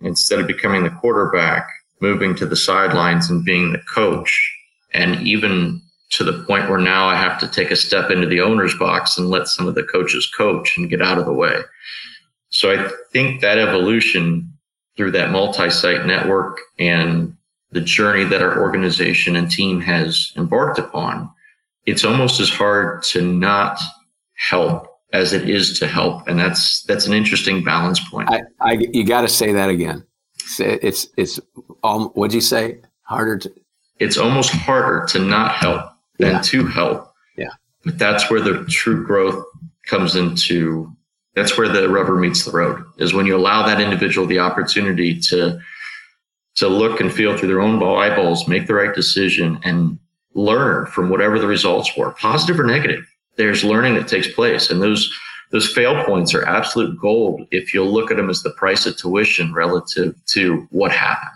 instead 0.00 0.40
of 0.40 0.46
becoming 0.46 0.84
the 0.84 0.90
quarterback, 0.90 1.66
moving 2.00 2.34
to 2.36 2.46
the 2.46 2.56
sidelines 2.56 3.30
and 3.30 3.44
being 3.44 3.72
the 3.72 3.82
coach, 3.94 4.54
and 4.92 5.26
even 5.26 5.80
to 6.10 6.22
the 6.24 6.44
point 6.44 6.68
where 6.68 6.78
now 6.78 7.06
I 7.08 7.16
have 7.16 7.40
to 7.40 7.48
take 7.48 7.70
a 7.70 7.76
step 7.76 8.10
into 8.10 8.26
the 8.26 8.40
owner's 8.40 8.76
box 8.76 9.16
and 9.16 9.30
let 9.30 9.48
some 9.48 9.66
of 9.66 9.74
the 9.74 9.82
coaches 9.82 10.30
coach 10.36 10.76
and 10.76 10.90
get 10.90 11.02
out 11.02 11.18
of 11.18 11.24
the 11.24 11.32
way. 11.32 11.60
So 12.54 12.70
I 12.70 12.88
think 13.12 13.40
that 13.40 13.58
evolution 13.58 14.52
through 14.96 15.10
that 15.10 15.32
multi-site 15.32 16.06
network 16.06 16.60
and 16.78 17.36
the 17.72 17.80
journey 17.80 18.22
that 18.22 18.42
our 18.42 18.60
organization 18.60 19.34
and 19.34 19.50
team 19.50 19.80
has 19.80 20.32
embarked 20.36 20.78
upon, 20.78 21.28
it's 21.84 22.04
almost 22.04 22.38
as 22.38 22.48
hard 22.48 23.02
to 23.02 23.22
not 23.22 23.80
help 24.48 24.86
as 25.12 25.32
it 25.32 25.50
is 25.50 25.78
to 25.80 25.88
help, 25.88 26.28
and 26.28 26.38
that's 26.38 26.82
that's 26.84 27.06
an 27.06 27.12
interesting 27.12 27.64
balance 27.64 28.00
point. 28.08 28.30
I, 28.30 28.42
I 28.60 28.72
you 28.92 29.04
got 29.04 29.22
to 29.22 29.28
say 29.28 29.52
that 29.52 29.68
again. 29.68 30.04
It's 30.58 31.08
it's 31.16 31.40
um, 31.82 32.10
what'd 32.14 32.34
you 32.34 32.40
say? 32.40 32.80
Harder 33.02 33.38
to. 33.38 33.52
It's 33.98 34.16
almost 34.16 34.50
harder 34.50 35.06
to 35.06 35.18
not 35.18 35.52
help 35.52 35.90
than 36.18 36.32
yeah. 36.32 36.40
to 36.40 36.66
help. 36.66 37.12
Yeah, 37.36 37.50
but 37.84 37.98
that's 37.98 38.30
where 38.30 38.40
the 38.40 38.64
true 38.66 39.04
growth 39.04 39.44
comes 39.86 40.14
into 40.14 40.94
that's 41.34 41.58
where 41.58 41.68
the 41.68 41.88
rubber 41.88 42.16
meets 42.16 42.44
the 42.44 42.52
road 42.52 42.84
is 42.98 43.12
when 43.12 43.26
you 43.26 43.36
allow 43.36 43.66
that 43.66 43.80
individual 43.80 44.26
the 44.26 44.38
opportunity 44.38 45.18
to 45.18 45.58
to 46.56 46.68
look 46.68 47.00
and 47.00 47.12
feel 47.12 47.36
through 47.36 47.48
their 47.48 47.60
own 47.60 47.82
eyeballs 47.82 48.46
make 48.46 48.66
the 48.66 48.74
right 48.74 48.94
decision 48.94 49.58
and 49.64 49.98
learn 50.34 50.86
from 50.86 51.10
whatever 51.10 51.38
the 51.38 51.46
results 51.46 51.96
were 51.96 52.12
positive 52.12 52.58
or 52.58 52.64
negative. 52.64 53.04
There's 53.36 53.64
learning 53.64 53.94
that 53.94 54.08
takes 54.08 54.28
place 54.28 54.70
and 54.70 54.80
those 54.80 55.10
those 55.50 55.72
fail 55.72 56.02
points 56.04 56.34
are 56.34 56.44
absolute 56.44 56.98
gold 56.98 57.46
if 57.50 57.72
you'll 57.74 57.92
look 57.92 58.10
at 58.10 58.16
them 58.16 58.30
as 58.30 58.42
the 58.42 58.50
price 58.50 58.86
of 58.86 58.96
tuition 58.96 59.52
relative 59.52 60.14
to 60.26 60.66
what 60.70 60.90
happened. 60.90 61.30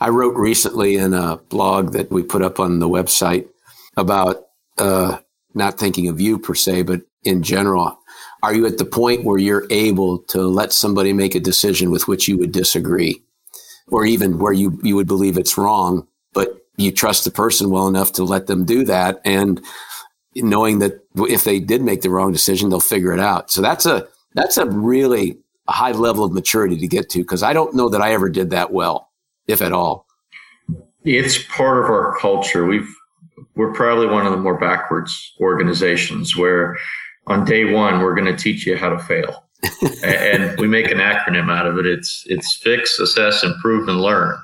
I 0.00 0.08
wrote 0.08 0.34
recently 0.34 0.96
in 0.96 1.12
a 1.12 1.36
blog 1.36 1.92
that 1.92 2.10
we 2.10 2.22
put 2.22 2.40
up 2.40 2.58
on 2.58 2.78
the 2.78 2.88
website 2.88 3.46
about 3.98 4.46
uh, 4.78 5.18
not 5.52 5.78
thinking 5.78 6.08
of 6.08 6.20
you 6.20 6.38
per 6.38 6.54
se 6.54 6.82
but 6.82 7.02
in 7.24 7.42
general 7.42 7.98
are 8.42 8.54
you 8.54 8.66
at 8.66 8.78
the 8.78 8.84
point 8.84 9.24
where 9.24 9.38
you're 9.38 9.66
able 9.70 10.18
to 10.18 10.42
let 10.42 10.72
somebody 10.72 11.12
make 11.12 11.34
a 11.34 11.40
decision 11.40 11.90
with 11.90 12.08
which 12.08 12.28
you 12.28 12.38
would 12.38 12.52
disagree 12.52 13.22
or 13.88 14.04
even 14.04 14.38
where 14.38 14.52
you, 14.52 14.78
you 14.82 14.96
would 14.96 15.06
believe 15.06 15.36
it's 15.36 15.58
wrong, 15.58 16.06
but 16.32 16.64
you 16.76 16.90
trust 16.90 17.24
the 17.24 17.30
person 17.30 17.70
well 17.70 17.88
enough 17.88 18.12
to 18.12 18.24
let 18.24 18.46
them 18.46 18.64
do 18.64 18.84
that 18.84 19.20
and 19.24 19.60
knowing 20.36 20.78
that 20.78 21.04
if 21.16 21.44
they 21.44 21.58
did 21.58 21.82
make 21.82 22.02
the 22.02 22.10
wrong 22.10 22.32
decision, 22.32 22.70
they'll 22.70 22.80
figure 22.80 23.12
it 23.12 23.20
out. 23.20 23.50
So 23.50 23.60
that's 23.60 23.84
a, 23.84 24.06
that's 24.34 24.56
a 24.56 24.66
really 24.66 25.38
high 25.68 25.92
level 25.92 26.24
of 26.24 26.32
maturity 26.32 26.76
to 26.78 26.86
get 26.86 27.08
to 27.10 27.18
because 27.18 27.42
I 27.42 27.52
don't 27.52 27.74
know 27.74 27.88
that 27.88 28.00
I 28.00 28.12
ever 28.12 28.28
did 28.28 28.50
that 28.50 28.72
well, 28.72 29.10
if 29.46 29.60
at 29.60 29.72
all. 29.72 30.06
It's 31.04 31.42
part 31.44 31.84
of 31.84 31.90
our 31.90 32.16
culture. 32.18 32.66
We've, 32.66 32.88
we're 33.56 33.72
probably 33.72 34.06
one 34.06 34.26
of 34.26 34.32
the 34.32 34.38
more 34.38 34.58
backwards 34.58 35.34
organizations 35.40 36.36
where 36.36 36.78
on 37.26 37.44
day 37.44 37.72
one, 37.72 38.00
we're 38.00 38.14
going 38.14 38.34
to 38.34 38.36
teach 38.36 38.66
you 38.66 38.76
how 38.76 38.88
to 38.88 38.98
fail. 38.98 39.44
and 40.04 40.58
we 40.58 40.66
make 40.66 40.90
an 40.90 40.98
acronym 40.98 41.50
out 41.50 41.66
of 41.66 41.78
it. 41.78 41.86
It's 41.86 42.24
it's 42.26 42.56
fix, 42.56 42.98
assess, 42.98 43.44
improve, 43.44 43.88
and 43.88 44.00
learn. 44.00 44.38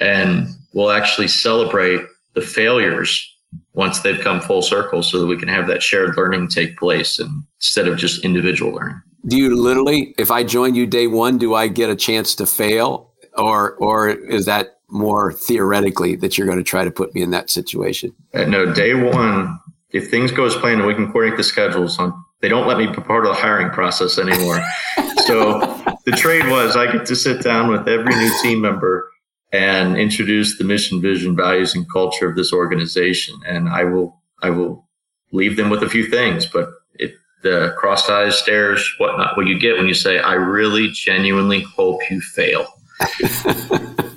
And 0.00 0.48
we'll 0.72 0.92
actually 0.92 1.28
celebrate 1.28 2.02
the 2.34 2.42
failures 2.42 3.32
once 3.72 4.00
they've 4.00 4.20
come 4.20 4.40
full 4.40 4.62
circle 4.62 5.02
so 5.02 5.20
that 5.20 5.26
we 5.26 5.36
can 5.36 5.48
have 5.48 5.66
that 5.66 5.82
shared 5.82 6.16
learning 6.16 6.48
take 6.48 6.76
place 6.76 7.18
and, 7.18 7.44
instead 7.58 7.88
of 7.88 7.96
just 7.96 8.24
individual 8.24 8.72
learning. 8.72 9.00
Do 9.26 9.36
you 9.36 9.60
literally, 9.60 10.14
if 10.18 10.30
I 10.30 10.44
join 10.44 10.74
you 10.74 10.86
day 10.86 11.08
one, 11.08 11.38
do 11.38 11.54
I 11.54 11.68
get 11.68 11.90
a 11.90 11.96
chance 11.96 12.34
to 12.36 12.46
fail? 12.46 13.12
Or 13.36 13.74
or 13.74 14.08
is 14.08 14.46
that 14.46 14.78
more 14.88 15.32
theoretically 15.32 16.16
that 16.16 16.38
you're 16.38 16.46
going 16.46 16.58
to 16.58 16.64
try 16.64 16.84
to 16.84 16.90
put 16.90 17.14
me 17.14 17.22
in 17.22 17.30
that 17.30 17.50
situation? 17.50 18.14
Uh, 18.32 18.44
no, 18.44 18.72
day 18.72 18.94
one, 18.94 19.58
if 19.90 20.10
things 20.10 20.32
go 20.32 20.44
as 20.44 20.54
planned 20.54 20.80
and 20.80 20.86
we 20.86 20.94
can 20.94 21.10
coordinate 21.10 21.36
the 21.36 21.44
schedules 21.44 21.98
on 21.98 22.12
they 22.42 22.48
don't 22.48 22.66
let 22.66 22.78
me 22.78 22.86
be 22.86 22.92
part 22.94 23.24
of 23.24 23.34
the 23.34 23.40
hiring 23.40 23.70
process 23.70 24.18
anymore. 24.18 24.60
so 25.26 25.58
the 26.04 26.12
trade 26.12 26.46
was 26.48 26.76
I 26.76 26.90
get 26.92 27.06
to 27.06 27.16
sit 27.16 27.42
down 27.42 27.70
with 27.70 27.88
every 27.88 28.14
new 28.14 28.30
team 28.42 28.60
member 28.60 29.10
and 29.52 29.96
introduce 29.96 30.58
the 30.58 30.64
mission, 30.64 31.00
vision, 31.00 31.34
values, 31.34 31.74
and 31.74 31.90
culture 31.90 32.28
of 32.28 32.36
this 32.36 32.52
organization. 32.52 33.36
And 33.46 33.68
I 33.68 33.84
will 33.84 34.20
I 34.42 34.50
will 34.50 34.86
leave 35.32 35.56
them 35.56 35.70
with 35.70 35.82
a 35.82 35.88
few 35.88 36.06
things, 36.06 36.46
but 36.46 36.68
it 36.94 37.14
the 37.42 37.74
crossed 37.78 38.10
eyes, 38.10 38.38
stares, 38.38 38.88
whatnot, 38.98 39.36
what 39.36 39.46
you 39.46 39.58
get 39.58 39.76
when 39.76 39.86
you 39.86 39.94
say, 39.94 40.18
I 40.18 40.34
really 40.34 40.88
genuinely 40.90 41.62
hope 41.62 42.00
you 42.10 42.20
fail. 42.20 42.66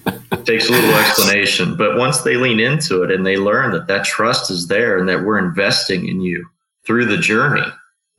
takes 0.49 0.67
a 0.67 0.71
little 0.71 0.95
explanation. 0.95 1.75
But 1.75 1.97
once 1.97 2.21
they 2.21 2.35
lean 2.35 2.59
into 2.59 3.03
it 3.03 3.11
and 3.11 3.25
they 3.25 3.37
learn 3.37 3.71
that 3.73 3.87
that 3.87 4.05
trust 4.05 4.49
is 4.49 4.67
there 4.67 4.97
and 4.97 5.07
that 5.07 5.23
we're 5.23 5.37
investing 5.37 6.07
in 6.07 6.21
you 6.21 6.45
through 6.85 7.05
the 7.05 7.17
journey, 7.17 7.67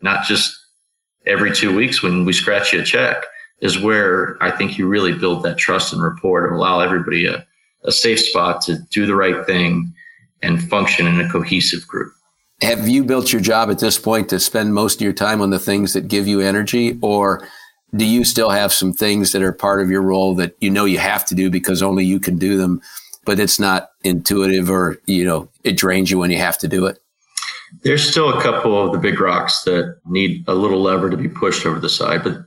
not 0.01 0.25
just 0.25 0.57
every 1.27 1.53
two 1.53 1.75
weeks 1.75 2.03
when 2.03 2.25
we 2.25 2.33
scratch 2.33 2.73
you 2.73 2.81
a 2.81 2.85
check, 2.85 3.25
is 3.61 3.79
where 3.79 4.39
I 4.41 4.51
think 4.51 4.79
you 4.79 4.87
really 4.87 5.13
build 5.13 5.43
that 5.43 5.59
trust 5.59 5.93
and 5.93 6.03
rapport 6.03 6.47
and 6.47 6.57
allow 6.57 6.81
everybody 6.81 7.27
a, 7.27 7.45
a 7.85 7.93
safe 7.93 8.21
spot 8.21 8.63
to 8.63 8.79
do 8.91 9.07
the 9.07 9.17
right 9.17 9.45
thing 9.45 9.93
and 10.43 10.63
function 10.71 11.07
in 11.07 11.21
a 11.21 11.29
cohesive 11.29 11.87
group. 11.87 12.13
Have 12.63 12.89
you 12.89 13.05
built 13.05 13.33
your 13.33 13.43
job 13.43 13.71
at 13.71 13.79
this 13.79 13.99
point 13.99 14.29
to 14.29 14.39
spend 14.39 14.73
most 14.73 14.97
of 14.97 15.01
your 15.03 15.13
time 15.13 15.41
on 15.41 15.51
the 15.51 15.59
things 15.59 15.95
that 15.95 16.09
give 16.09 16.29
you 16.29 16.41
energy 16.41 16.99
or 17.03 17.47
do 17.95 18.05
you 18.05 18.25
still 18.25 18.51
have 18.51 18.73
some 18.73 18.93
things 18.93 19.33
that 19.33 19.43
are 19.43 19.53
part 19.53 19.81
of 19.81 19.91
your 19.91 20.03
role 20.03 20.35
that 20.37 20.55
you 20.61 20.71
know 20.71 20.85
you 20.85 20.99
have 20.99 21.25
to 21.27 21.35
do 21.35 21.51
because 21.51 21.83
only 21.83 22.05
you 22.05 22.21
can 22.21 22.39
do 22.39 22.57
them, 22.57 22.81
but 23.25 23.41
it's 23.41 23.59
not 23.59 23.91
intuitive 24.05 24.71
or, 24.71 24.99
you 25.07 25.25
know, 25.25 25.49
it 25.65 25.77
drains 25.77 26.11
you 26.11 26.19
when 26.19 26.31
you 26.31 26.39
have 26.39 26.59
to 26.59 26.69
do 26.69 26.87
it? 26.87 26.99
There's 27.83 28.09
still 28.09 28.37
a 28.37 28.43
couple 28.43 28.81
of 28.85 28.93
the 28.93 28.99
big 28.99 29.21
rocks 29.21 29.63
that 29.63 29.97
need 30.07 30.45
a 30.49 30.55
little 30.55 30.83
lever 30.83 31.09
to 31.09 31.17
be 31.17 31.29
pushed 31.29 31.67
over 31.67 31.79
the 31.79 31.89
side. 31.89 32.25
But 32.25 32.39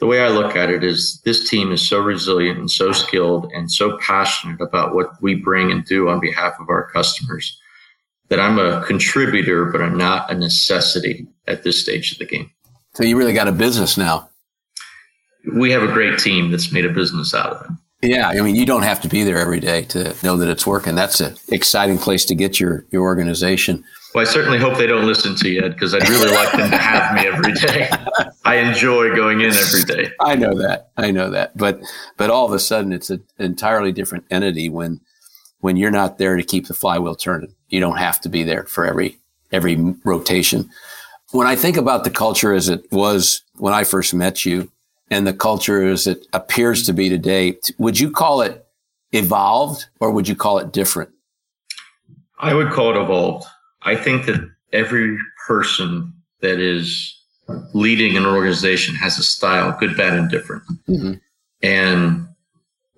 the 0.00 0.06
way 0.06 0.20
I 0.20 0.28
look 0.28 0.56
at 0.56 0.70
it 0.70 0.82
is 0.82 1.20
this 1.24 1.48
team 1.48 1.70
is 1.70 1.86
so 1.86 2.00
resilient 2.00 2.58
and 2.58 2.70
so 2.70 2.92
skilled 2.92 3.50
and 3.52 3.70
so 3.70 3.98
passionate 3.98 4.60
about 4.60 4.94
what 4.94 5.20
we 5.20 5.34
bring 5.34 5.70
and 5.70 5.84
do 5.84 6.08
on 6.08 6.20
behalf 6.20 6.54
of 6.58 6.70
our 6.70 6.90
customers 6.90 7.58
that 8.28 8.40
I'm 8.40 8.58
a 8.58 8.82
contributor, 8.86 9.66
but 9.66 9.82
I'm 9.82 9.98
not 9.98 10.30
a 10.30 10.34
necessity 10.34 11.26
at 11.46 11.62
this 11.62 11.82
stage 11.82 12.12
of 12.12 12.18
the 12.18 12.26
game. 12.26 12.50
So 12.94 13.04
you 13.04 13.18
really 13.18 13.34
got 13.34 13.48
a 13.48 13.52
business 13.52 13.98
now 13.98 14.29
we 15.54 15.70
have 15.70 15.82
a 15.82 15.92
great 15.92 16.18
team 16.18 16.50
that's 16.50 16.72
made 16.72 16.84
a 16.84 16.90
business 16.90 17.34
out 17.34 17.52
of 17.52 17.62
it. 17.62 17.70
Yeah, 18.02 18.28
I 18.28 18.40
mean, 18.40 18.56
you 18.56 18.64
don't 18.64 18.82
have 18.82 19.02
to 19.02 19.08
be 19.08 19.24
there 19.24 19.38
every 19.38 19.60
day 19.60 19.82
to 19.86 20.14
know 20.22 20.38
that 20.38 20.48
it's 20.48 20.66
working. 20.66 20.94
That's 20.94 21.20
an 21.20 21.36
exciting 21.48 21.98
place 21.98 22.24
to 22.26 22.34
get 22.34 22.58
your 22.58 22.86
your 22.90 23.02
organization. 23.02 23.84
Well, 24.14 24.22
I 24.22 24.24
certainly 24.24 24.58
hope 24.58 24.78
they 24.78 24.86
don't 24.86 25.06
listen 25.06 25.36
to 25.36 25.48
you, 25.48 25.62
Ed, 25.62 25.74
because 25.74 25.94
I'd 25.94 26.08
really 26.08 26.34
like 26.34 26.50
them 26.50 26.70
to 26.70 26.78
have 26.78 27.14
me 27.14 27.28
every 27.28 27.52
day. 27.52 27.88
I 28.44 28.56
enjoy 28.56 29.14
going 29.14 29.42
in 29.42 29.52
every 29.52 29.84
day. 29.84 30.10
I 30.18 30.34
know 30.34 30.54
that. 30.54 30.90
I 30.96 31.10
know 31.10 31.30
that. 31.30 31.56
But 31.56 31.80
but 32.16 32.30
all 32.30 32.46
of 32.46 32.52
a 32.52 32.58
sudden, 32.58 32.92
it's 32.92 33.10
an 33.10 33.22
entirely 33.38 33.92
different 33.92 34.24
entity 34.30 34.70
when 34.70 35.00
when 35.60 35.76
you're 35.76 35.90
not 35.90 36.16
there 36.16 36.36
to 36.36 36.42
keep 36.42 36.68
the 36.68 36.74
flywheel 36.74 37.14
turning. 37.14 37.54
You 37.68 37.80
don't 37.80 37.98
have 37.98 38.20
to 38.22 38.30
be 38.30 38.44
there 38.44 38.64
for 38.64 38.86
every 38.86 39.18
every 39.52 39.76
rotation. 40.04 40.70
When 41.32 41.46
I 41.46 41.54
think 41.54 41.76
about 41.76 42.04
the 42.04 42.10
culture 42.10 42.54
as 42.54 42.70
it 42.70 42.90
was 42.90 43.42
when 43.56 43.74
I 43.74 43.84
first 43.84 44.14
met 44.14 44.46
you, 44.46 44.72
and 45.10 45.26
the 45.26 45.32
culture 45.32 45.86
as 45.86 46.06
it 46.06 46.26
appears 46.32 46.84
to 46.86 46.92
be 46.92 47.08
today, 47.08 47.58
would 47.78 47.98
you 47.98 48.10
call 48.10 48.42
it 48.42 48.66
evolved 49.12 49.86
or 49.98 50.10
would 50.10 50.28
you 50.28 50.36
call 50.36 50.58
it 50.58 50.72
different? 50.72 51.10
I 52.38 52.54
would 52.54 52.70
call 52.70 52.96
it 52.96 53.00
evolved. 53.00 53.46
I 53.82 53.96
think 53.96 54.26
that 54.26 54.40
every 54.72 55.18
person 55.46 56.12
that 56.40 56.58
is 56.58 57.16
leading 57.74 58.16
an 58.16 58.24
organization 58.24 58.94
has 58.94 59.18
a 59.18 59.22
style, 59.22 59.76
good, 59.78 59.96
bad, 59.96 60.16
and 60.16 60.30
different. 60.30 60.62
Mm-hmm. 60.88 61.14
And 61.62 62.28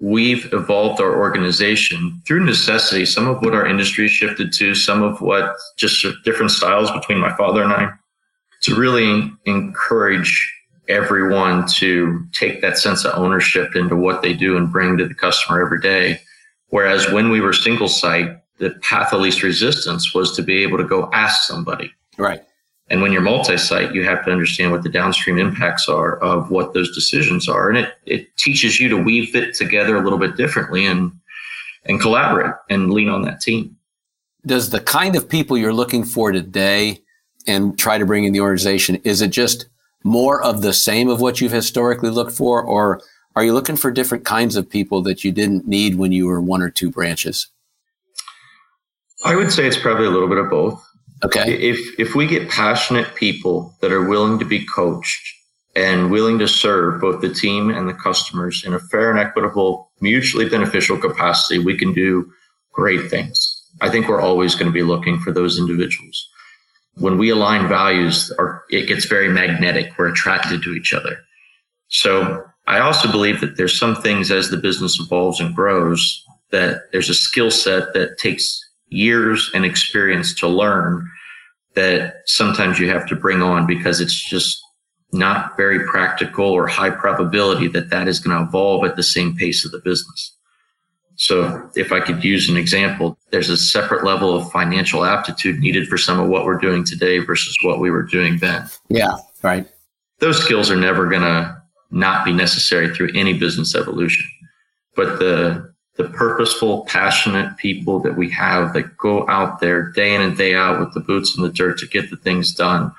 we've 0.01 0.53
evolved 0.53 1.01
our 1.01 1.17
organization 1.17 2.21
through 2.27 2.45
necessity. 2.45 3.07
Some 3.07 3.29
of 3.29 3.43
what 3.43 3.55
our 3.55 3.67
industry 3.67 4.09
shifted 4.09 4.53
to, 4.55 4.75
some 4.75 5.03
of 5.03 5.21
what 5.21 5.55
just 5.79 6.05
different 6.25 6.51
styles 6.51 6.91
between 6.91 7.19
my 7.19 7.35
father 7.37 7.63
and 7.63 7.73
I, 7.73 7.91
to 8.63 8.75
really 8.75 9.33
encourage 9.47 10.53
everyone 10.89 11.67
to 11.67 12.27
take 12.33 12.61
that 12.61 12.79
sense 12.79 13.05
of 13.05 13.17
ownership 13.17 13.77
into 13.77 13.97
what 13.97 14.23
they 14.23 14.33
do 14.33 14.57
and 14.57 14.73
bring 14.73 14.97
to 14.99 15.07
the 15.07 15.15
customer 15.15 15.65
every 15.65 15.81
day. 15.81 16.21
Whereas 16.69 17.11
when 17.11 17.31
we 17.31 17.41
were 17.41 17.53
single 17.53 17.89
site, 17.89 18.39
the 18.59 18.71
path 18.83 19.13
of 19.13 19.21
least 19.21 19.43
resistance 19.43 20.15
was 20.15 20.35
to 20.37 20.43
be 20.43 20.63
able 20.63 20.79
to 20.79 20.85
go 20.85 21.11
ask 21.13 21.49
somebody. 21.49 21.93
Right. 22.19 22.43
And 22.89 23.01
when 23.01 23.13
you're 23.13 23.23
multi-site, 23.23 23.95
you 23.95 24.05
have 24.05 24.25
to 24.25 24.31
understand 24.31 24.71
what 24.71 24.83
the 24.83 24.89
downstream 24.89 25.39
impacts 25.39 25.89
are 25.89 26.19
of 26.19 26.51
what 26.51 26.75
those 26.75 26.95
decisions 26.95 27.49
are. 27.49 27.69
And 27.71 27.79
it, 27.79 27.95
it 28.05 28.37
teaches 28.37 28.81
you 28.81 28.89
to 28.89 28.97
weave 28.97 29.35
it 29.35 29.55
together 29.55 29.97
a 29.97 30.03
little 30.03 30.19
bit 30.19 30.37
differently 30.37 30.85
and, 30.85 31.13
and 31.85 32.01
collaborate 32.01 32.55
and 32.69 32.93
lean 32.93 33.09
on 33.09 33.23
that 33.23 33.41
team. 33.41 33.77
Does 34.45 34.71
the 34.71 34.81
kind 34.81 35.17
of 35.17 35.29
people 35.29 35.57
you're 35.57 35.73
looking 35.73 36.05
for 36.05 36.33
today 36.33 37.03
and 37.47 37.79
try 37.79 37.99
to 37.99 38.07
bring 38.07 38.25
in 38.25 38.33
the 38.33 38.41
organization, 38.41 38.97
is 39.05 39.23
it 39.23 39.29
just 39.29 39.67
more 40.05 40.43
of 40.43 40.63
the 40.63 40.73
same 40.73 41.09
of 41.09 41.21
what 41.21 41.41
you've 41.41 41.53
historically 41.53 42.11
looked 42.11 42.33
for? 42.33 42.63
Or 42.63 43.01
are 43.35 43.45
you 43.45 43.53
looking 43.53 43.77
for 43.77 43.91
different 43.91 44.25
kinds 44.25 44.57
of 44.57 44.69
people 44.69 45.03
that 45.03 45.25
you 45.25 45.33
didn't 45.33 45.67
need 45.67 45.97
when 45.97 46.13
you 46.13 46.27
were 46.27 46.41
one 46.41 46.63
or 46.63 46.71
two 46.71 46.91
branches? 46.91 47.49
I 49.25 49.37
would 49.37 49.53
say 49.53 49.67
it's 49.67 49.79
probably 49.79 50.07
a 50.07 50.11
little 50.11 50.29
bit 50.29 50.39
of 50.39 50.51
both. 50.51 50.83
Okay. 51.25 51.53
If 51.55 51.79
if 52.01 52.15
we 52.15 52.27
get 52.27 52.51
passionate 52.51 53.15
people 53.15 53.77
that 53.81 53.93
are 53.93 54.09
willing 54.09 54.39
to 54.41 54.45
be 54.45 54.67
coached 54.67 55.23
and 55.77 56.11
willing 56.11 56.39
to 56.41 56.49
serve 56.49 57.01
both 57.01 57.21
the 57.21 57.33
team 57.33 57.71
and 57.71 57.89
the 57.89 57.95
customers 57.95 58.65
in 58.67 58.75
a 58.75 58.81
fair 58.81 59.11
and 59.11 59.19
equitable, 59.19 59.91
mutually 60.01 60.49
beneficial 60.49 60.99
capacity, 60.99 61.59
we 61.59 61.79
can 61.79 61.93
do 61.93 62.31
great 62.73 63.09
things. 63.09 63.63
I 63.81 63.89
think 63.89 64.09
we're 64.09 64.21
always 64.21 64.55
going 64.55 64.67
to 64.67 64.73
be 64.73 64.83
looking 64.83 65.19
for 65.21 65.33
those 65.33 65.59
individuals. 65.59 66.29
When 66.97 67.19
we 67.19 67.31
align 67.31 67.69
values, 67.69 68.33
it 68.71 68.87
gets 68.87 69.07
very 69.07 69.29
magnetic. 69.29 69.93
We're 69.97 70.09
attracted 70.09 70.63
to 70.63 70.75
each 70.75 70.93
other. 70.93 71.19
So 71.89 72.45
I 72.67 72.81
also 72.81 73.11
believe 73.11 73.41
that 73.41 73.57
there's 73.57 73.79
some 73.79 73.97
things 73.97 74.31
as 74.31 74.51
the 74.51 74.57
business 74.57 75.01
evolves 75.01 75.41
and 75.41 75.55
grows 75.55 76.25
that 76.51 76.93
there's 76.93 77.09
a 77.09 77.15
skill 77.15 77.51
set 77.51 77.95
that 77.95 78.19
takes 78.19 78.61
years 78.89 79.51
and 79.55 79.65
experience 79.65 80.35
to 80.35 80.47
learn 80.47 81.09
that 81.75 82.17
sometimes 82.27 82.79
you 82.79 82.91
have 82.91 83.07
to 83.09 83.17
bring 83.17 83.41
on 83.41 83.67
because 83.67 84.01
it's 84.01 84.29
just 84.29 84.63
not 85.13 85.57
very 85.57 85.87
practical 85.87 86.47
or 86.47 86.67
high 86.67 86.91
probability 86.91 87.69
that 87.69 87.91
that 87.91 88.07
is 88.07 88.21
going 88.21 88.37
to 88.37 88.45
evolve 88.47 88.85
at 88.85 88.97
the 88.97 89.03
same 89.03 89.35
pace 89.35 89.65
of 89.65 89.73
the 89.73 89.81
business. 89.81 90.37
So 91.17 91.71
if 91.75 91.93
I 91.93 92.01
could 92.01 92.23
use 92.23 92.49
an 92.49 92.57
example, 92.57 93.19
there's 93.33 93.49
a 93.49 93.57
separate 93.57 94.05
level 94.05 94.37
of 94.37 94.53
financial 94.53 95.05
aptitude 95.05 95.59
needed 95.59 95.89
for 95.89 95.97
some 95.99 96.21
of 96.21 96.29
what 96.29 96.45
we're 96.45 96.59
doing 96.59 96.85
today 96.85 97.19
versus 97.19 97.57
what 97.63 97.81
we 97.81 97.91
were 97.91 98.03
doing 98.03 98.37
then. 98.39 98.69
Yeah, 98.89 99.17
right. 99.43 99.67
Those 100.21 100.41
skills 100.45 100.71
are 100.71 100.77
never 100.77 101.09
going 101.09 101.23
to 101.23 101.61
not 101.91 102.25
be 102.25 102.33
necessary 102.33 102.95
through 102.95 103.11
any 103.15 103.33
business 103.33 103.75
evolution. 103.75 104.27
But 104.95 105.19
the 105.19 105.73
the 105.97 106.05
purposeful, 106.09 106.87
passionate 106.87 107.57
people 107.59 108.01
that 108.01 108.17
we 108.17 108.31
have 108.31 108.73
that 108.73 108.97
go 108.97 109.29
out 109.29 109.61
there 109.61 109.93
day 109.93 110.15
in 110.15 110.23
and 110.23 110.37
day 110.39 110.55
out 110.55 110.81
with 110.81 110.95
the 110.95 111.01
boots 111.01 111.37
in 111.37 111.43
the 111.43 111.51
dirt 111.51 111.79
to 111.79 111.87
get 111.87 112.09
the 112.09 112.17
things 112.17 112.55
done, 112.55 112.91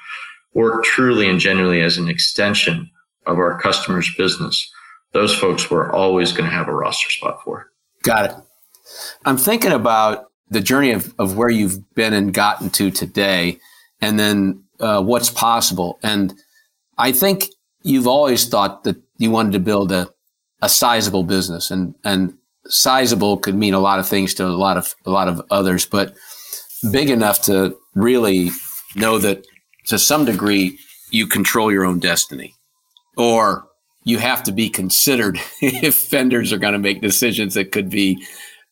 work 0.54 0.84
truly 0.84 1.28
and 1.28 1.40
genuinely 1.40 1.82
as 1.82 1.98
an 1.98 2.08
extension 2.08 2.90
of 3.26 3.40
our 3.40 3.60
customers' 3.60 4.14
business. 4.16 4.72
Those 5.12 5.36
folks 5.36 5.72
we're 5.72 5.92
always 5.92 6.32
going 6.32 6.48
to 6.48 6.56
have 6.56 6.68
a 6.68 6.74
roster 6.74 7.10
spot 7.10 7.42
for. 7.44 7.72
Got 8.04 8.30
it. 8.30 8.36
I'm 9.26 9.38
thinking 9.38 9.72
about 9.72 10.32
the 10.50 10.62
journey 10.62 10.92
of, 10.92 11.14
of 11.20 11.36
where 11.38 11.50
you've 11.50 11.94
been 11.96 12.14
and 12.14 12.34
gotten 12.34 12.70
to 12.72 12.92
today, 12.92 13.60
and 14.02 14.20
then 14.20 14.64
uh, 14.80 15.02
what's 15.02 15.30
possible. 15.30 16.00
And 16.04 16.34
I 16.98 17.12
think 17.12 17.46
you've 17.82 18.08
always 18.08 18.48
thought 18.48 18.84
that 18.84 18.98
you 19.18 19.32
wanted 19.32 19.54
to 19.54 19.60
build 19.60 19.92
a, 19.92 20.10
a 20.62 20.70
sizable 20.70 21.24
business, 21.24 21.72
and 21.72 21.96
and 22.04 22.38
sizable 22.66 23.38
could 23.38 23.56
mean 23.56 23.74
a 23.74 23.80
lot 23.80 24.00
of 24.00 24.08
things 24.08 24.34
to 24.36 24.46
a 24.46 24.48
lot 24.48 24.78
of 24.78 24.96
a 25.06 25.10
lot 25.10 25.28
of 25.28 25.42
others, 25.50 25.86
but 25.86 26.14
big 26.92 27.10
enough 27.10 27.42
to 27.44 27.78
really 27.96 28.50
know 28.96 29.18
that 29.18 29.46
to 29.88 29.98
some 29.98 30.26
degree 30.26 30.78
you 31.10 31.28
control 31.28 31.72
your 31.72 31.86
own 31.86 32.00
destiny, 32.00 32.54
or 33.18 33.68
you 34.04 34.18
have 34.18 34.44
to 34.44 34.52
be 34.52 34.70
considered 34.70 35.40
if 35.62 36.10
vendors 36.10 36.52
are 36.52 36.58
going 36.58 36.74
to 36.74 36.80
make 36.80 37.02
decisions 37.02 37.54
that 37.54 37.72
could 37.72 37.90
be 37.90 38.26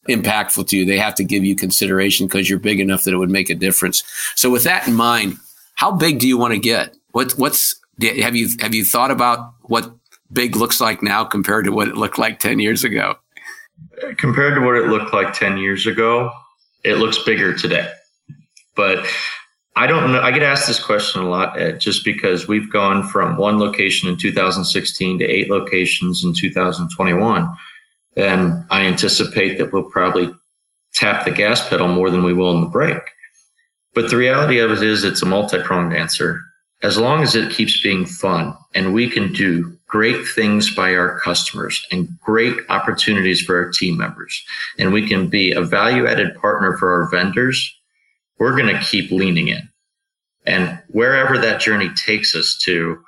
impactful 0.09 0.67
to 0.69 0.77
you. 0.77 0.85
They 0.85 0.97
have 0.97 1.15
to 1.15 1.23
give 1.23 1.43
you 1.43 1.55
consideration 1.55 2.27
because 2.27 2.49
you're 2.49 2.59
big 2.59 2.79
enough 2.79 3.03
that 3.03 3.13
it 3.13 3.17
would 3.17 3.29
make 3.29 3.49
a 3.49 3.55
difference. 3.55 4.03
So, 4.35 4.49
with 4.49 4.63
that 4.63 4.87
in 4.87 4.95
mind, 4.95 5.37
how 5.75 5.91
big 5.91 6.19
do 6.19 6.27
you 6.27 6.37
want 6.37 6.53
to 6.53 6.59
get? 6.59 6.95
What 7.11 7.33
what's 7.33 7.79
have 8.01 8.35
you 8.35 8.49
have 8.59 8.73
you 8.73 8.83
thought 8.83 9.11
about 9.11 9.53
what 9.63 9.91
big 10.31 10.55
looks 10.55 10.79
like 10.79 11.03
now 11.03 11.23
compared 11.23 11.65
to 11.65 11.71
what 11.71 11.87
it 11.87 11.95
looked 11.95 12.17
like 12.17 12.39
ten 12.39 12.59
years 12.59 12.83
ago? 12.83 13.15
compared 14.17 14.55
to 14.55 14.61
what 14.61 14.75
it 14.75 14.87
looked 14.87 15.13
like 15.13 15.33
10 15.33 15.57
years 15.57 15.87
ago, 15.87 16.31
it 16.83 16.95
looks 16.95 17.19
bigger 17.23 17.53
today. 17.53 17.89
But 18.75 19.05
I 19.75 19.87
don't 19.87 20.11
know. 20.11 20.21
I 20.21 20.31
get 20.31 20.43
asked 20.43 20.67
this 20.67 20.83
question 20.83 21.21
a 21.21 21.29
lot, 21.29 21.59
Ed, 21.59 21.79
just 21.79 22.03
because 22.03 22.47
we've 22.47 22.71
gone 22.71 23.07
from 23.07 23.37
one 23.37 23.59
location 23.59 24.09
in 24.09 24.17
2016 24.17 25.19
to 25.19 25.25
eight 25.25 25.49
locations 25.49 26.23
in 26.23 26.33
2021. 26.33 27.55
And 28.15 28.65
I 28.69 28.86
anticipate 28.86 29.58
that 29.58 29.71
we'll 29.71 29.84
probably 29.84 30.34
tap 30.93 31.26
the 31.26 31.32
gas 31.32 31.67
pedal 31.67 31.88
more 31.88 32.10
than 32.10 32.24
we 32.24 32.34
will 32.34 32.56
in 32.56 32.62
the 32.62 32.67
brake. 32.67 32.97
But 33.93 34.10
the 34.10 34.17
reality 34.17 34.60
of 34.60 34.71
it 34.71 34.84
is, 34.84 35.04
it's 35.04 35.21
a 35.21 35.26
multi 35.26 35.62
pronged 35.62 35.93
answer. 35.93 36.41
As 36.84 36.97
long 36.97 37.21
as 37.21 37.36
it 37.36 37.52
keeps 37.52 37.82
being 37.82 38.06
fun 38.06 38.56
and 38.74 38.93
we 38.93 39.10
can 39.10 39.32
do 39.34 39.78
great 39.91 40.26
things 40.26 40.74
by 40.74 40.95
our 40.95 41.19
customers 41.19 41.86
and 41.91 42.08
great 42.21 42.58
opportunities 42.69 43.41
for 43.41 43.58
our 43.58 43.69
team 43.69 43.97
members. 43.97 44.41
And 44.80 44.93
we 44.93 45.08
can 45.08 45.28
be 45.28 45.52
a 45.52 45.62
value 45.62 46.08
added 46.08 46.34
partner 46.36 46.78
for 46.78 46.91
our 46.93 47.10
vendors. 47.10 47.78
We're 48.39 48.56
going 48.56 48.74
to 48.74 48.82
keep 48.82 49.12
leaning 49.12 49.50
in. 49.50 49.69
And 50.45 50.82
wherever 50.88 51.38
that 51.38 51.60
journey 51.62 51.89
takes 52.06 52.36
us 52.36 52.58
to, 52.63 53.00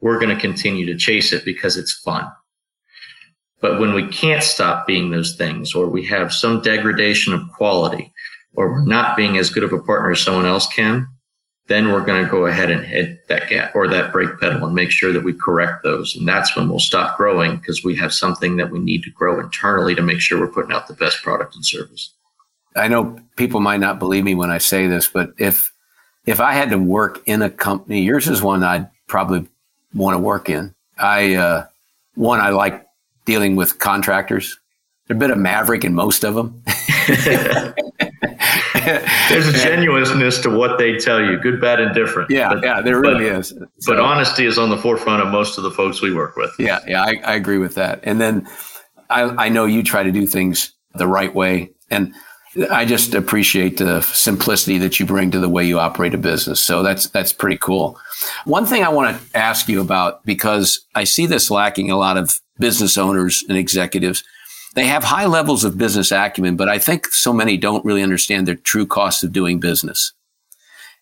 we're 0.00 0.20
going 0.20 0.34
to 0.34 0.40
continue 0.40 0.86
to 0.86 0.96
chase 0.96 1.32
it 1.32 1.44
because 1.44 1.76
it's 1.76 1.92
fun. 1.92 2.30
But 3.60 3.78
when 3.78 3.92
we 3.92 4.06
can't 4.06 4.42
stop 4.42 4.86
being 4.86 5.10
those 5.10 5.36
things, 5.36 5.74
or 5.74 5.88
we 5.88 6.04
have 6.06 6.32
some 6.32 6.62
degradation 6.62 7.34
of 7.34 7.50
quality, 7.52 8.12
or 8.54 8.72
we're 8.72 8.84
not 8.84 9.16
being 9.16 9.36
as 9.36 9.50
good 9.50 9.62
of 9.62 9.72
a 9.72 9.78
partner 9.78 10.12
as 10.12 10.20
someone 10.20 10.46
else 10.46 10.66
can, 10.66 11.06
then 11.70 11.92
we're 11.92 12.04
going 12.04 12.24
to 12.24 12.30
go 12.30 12.46
ahead 12.46 12.68
and 12.68 12.84
hit 12.84 13.28
that 13.28 13.48
gap 13.48 13.76
or 13.76 13.86
that 13.86 14.12
brake 14.12 14.40
pedal 14.40 14.64
and 14.66 14.74
make 14.74 14.90
sure 14.90 15.12
that 15.12 15.22
we 15.22 15.32
correct 15.32 15.84
those. 15.84 16.16
And 16.16 16.26
that's 16.26 16.56
when 16.56 16.68
we'll 16.68 16.80
stop 16.80 17.16
growing 17.16 17.58
because 17.58 17.84
we 17.84 17.94
have 17.94 18.12
something 18.12 18.56
that 18.56 18.70
we 18.70 18.80
need 18.80 19.04
to 19.04 19.10
grow 19.10 19.38
internally 19.38 19.94
to 19.94 20.02
make 20.02 20.20
sure 20.20 20.40
we're 20.40 20.48
putting 20.48 20.72
out 20.72 20.88
the 20.88 20.94
best 20.94 21.22
product 21.22 21.54
and 21.54 21.64
service. 21.64 22.12
I 22.74 22.88
know 22.88 23.20
people 23.36 23.60
might 23.60 23.78
not 23.78 24.00
believe 24.00 24.24
me 24.24 24.34
when 24.34 24.50
I 24.50 24.58
say 24.58 24.88
this, 24.88 25.06
but 25.06 25.32
if 25.38 25.72
if 26.26 26.40
I 26.40 26.52
had 26.52 26.70
to 26.70 26.78
work 26.78 27.22
in 27.26 27.40
a 27.40 27.50
company, 27.50 28.02
yours 28.02 28.28
is 28.28 28.42
one 28.42 28.62
I'd 28.62 28.88
probably 29.06 29.48
want 29.94 30.14
to 30.14 30.18
work 30.18 30.48
in. 30.48 30.74
I 30.98 31.34
uh, 31.34 31.66
one 32.14 32.40
I 32.40 32.50
like 32.50 32.84
dealing 33.30 33.54
with 33.54 33.78
contractors. 33.78 34.58
They're 35.06 35.16
a 35.16 35.20
bit 35.20 35.30
of 35.30 35.38
maverick 35.38 35.84
in 35.84 35.94
most 35.94 36.24
of 36.24 36.34
them. 36.34 36.64
There's 39.28 39.46
a 39.46 39.52
genuineness 39.52 40.40
to 40.40 40.50
what 40.50 40.78
they 40.78 40.96
tell 40.98 41.24
you, 41.24 41.38
good, 41.38 41.60
bad, 41.60 41.78
and 41.78 41.94
different. 41.94 42.28
Yeah, 42.28 42.54
but, 42.54 42.64
yeah, 42.64 42.80
there 42.80 42.98
really 42.98 43.30
but, 43.30 43.38
is. 43.38 43.48
So, 43.78 43.92
but 43.92 44.00
honesty 44.00 44.46
is 44.46 44.58
on 44.58 44.70
the 44.70 44.76
forefront 44.76 45.22
of 45.22 45.28
most 45.28 45.58
of 45.58 45.62
the 45.62 45.70
folks 45.70 46.02
we 46.02 46.12
work 46.12 46.34
with. 46.34 46.50
Yeah, 46.58 46.80
yeah, 46.88 47.04
I, 47.04 47.20
I 47.24 47.34
agree 47.34 47.58
with 47.58 47.76
that. 47.76 48.00
And 48.02 48.20
then 48.20 48.48
I, 49.10 49.22
I 49.46 49.48
know 49.48 49.64
you 49.64 49.84
try 49.84 50.02
to 50.02 50.10
do 50.10 50.26
things 50.26 50.72
the 50.96 51.06
right 51.06 51.32
way, 51.32 51.70
and 51.88 52.12
I 52.68 52.84
just 52.84 53.14
appreciate 53.14 53.76
the 53.76 54.00
simplicity 54.00 54.78
that 54.78 54.98
you 54.98 55.06
bring 55.06 55.30
to 55.30 55.38
the 55.38 55.48
way 55.48 55.64
you 55.64 55.78
operate 55.78 56.14
a 56.14 56.18
business. 56.18 56.58
So 56.58 56.82
that's 56.82 57.08
that's 57.08 57.32
pretty 57.32 57.58
cool. 57.58 57.96
One 58.44 58.66
thing 58.66 58.82
I 58.82 58.88
want 58.88 59.16
to 59.16 59.38
ask 59.38 59.68
you 59.68 59.80
about 59.80 60.24
because 60.24 60.84
I 60.96 61.04
see 61.04 61.26
this 61.26 61.48
lacking 61.48 61.92
a 61.92 61.96
lot 61.96 62.16
of 62.16 62.40
business 62.60 62.96
owners 62.96 63.44
and 63.48 63.58
executives 63.58 64.22
they 64.74 64.86
have 64.86 65.02
high 65.02 65.26
levels 65.26 65.64
of 65.64 65.78
business 65.78 66.12
acumen, 66.12 66.56
but 66.56 66.68
I 66.68 66.78
think 66.78 67.08
so 67.08 67.32
many 67.32 67.56
don't 67.56 67.84
really 67.84 68.02
understand 68.02 68.46
the 68.46 68.54
true 68.54 68.86
cost 68.86 69.24
of 69.24 69.32
doing 69.32 69.58
business. 69.58 70.12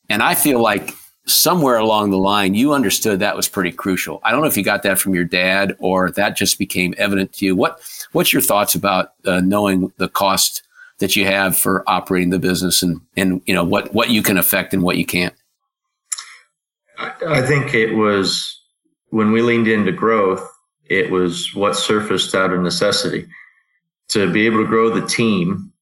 And 0.08 0.22
I 0.22 0.34
feel 0.34 0.60
like 0.62 0.94
somewhere 1.26 1.76
along 1.76 2.10
the 2.10 2.18
line, 2.18 2.54
you 2.54 2.72
understood 2.72 3.20
that 3.20 3.36
was 3.36 3.48
pretty 3.48 3.70
crucial. 3.70 4.20
I 4.24 4.30
don't 4.30 4.40
know 4.40 4.46
if 4.46 4.56
you 4.56 4.64
got 4.64 4.82
that 4.84 4.98
from 4.98 5.14
your 5.14 5.24
dad 5.24 5.76
or 5.78 6.10
that 6.12 6.36
just 6.36 6.58
became 6.58 6.94
evident 6.96 7.34
to 7.34 7.44
you. 7.44 7.54
What 7.54 7.80
What's 8.12 8.32
your 8.32 8.40
thoughts 8.40 8.74
about 8.74 9.12
uh, 9.26 9.40
knowing 9.40 9.92
the 9.98 10.08
cost 10.08 10.62
that 10.98 11.14
you 11.14 11.26
have 11.26 11.56
for 11.56 11.84
operating 11.86 12.30
the 12.30 12.38
business 12.38 12.82
and 12.82 13.02
and 13.16 13.42
you 13.44 13.54
know 13.54 13.64
what 13.64 13.92
what 13.92 14.08
you 14.08 14.22
can 14.22 14.38
affect 14.38 14.72
and 14.72 14.82
what 14.82 14.96
you 14.96 15.04
can't? 15.04 15.34
I 16.98 17.42
think 17.42 17.74
it 17.74 17.94
was 17.94 18.62
when 19.10 19.30
we 19.30 19.42
leaned 19.42 19.68
into 19.68 19.92
growth. 19.92 20.48
It 20.88 21.10
was 21.10 21.54
what 21.54 21.76
surfaced 21.76 22.34
out 22.34 22.52
of 22.52 22.60
necessity 22.60 23.26
To 24.08 24.30
be 24.32 24.46
able 24.46 24.62
to 24.62 24.66
grow 24.66 24.90
the 24.90 25.06
team, 25.06 25.72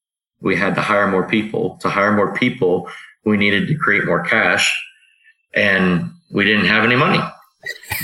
we 0.40 0.56
had 0.56 0.74
to 0.74 0.82
hire 0.82 1.08
more 1.08 1.28
people. 1.28 1.78
To 1.82 1.88
hire 1.88 2.12
more 2.12 2.34
people, 2.34 2.88
we 3.24 3.36
needed 3.36 3.68
to 3.68 3.74
create 3.76 4.04
more 4.04 4.22
cash, 4.22 4.70
and 5.54 6.10
we 6.30 6.44
didn't 6.44 6.66
have 6.66 6.84
any 6.84 6.96
money. 6.96 7.20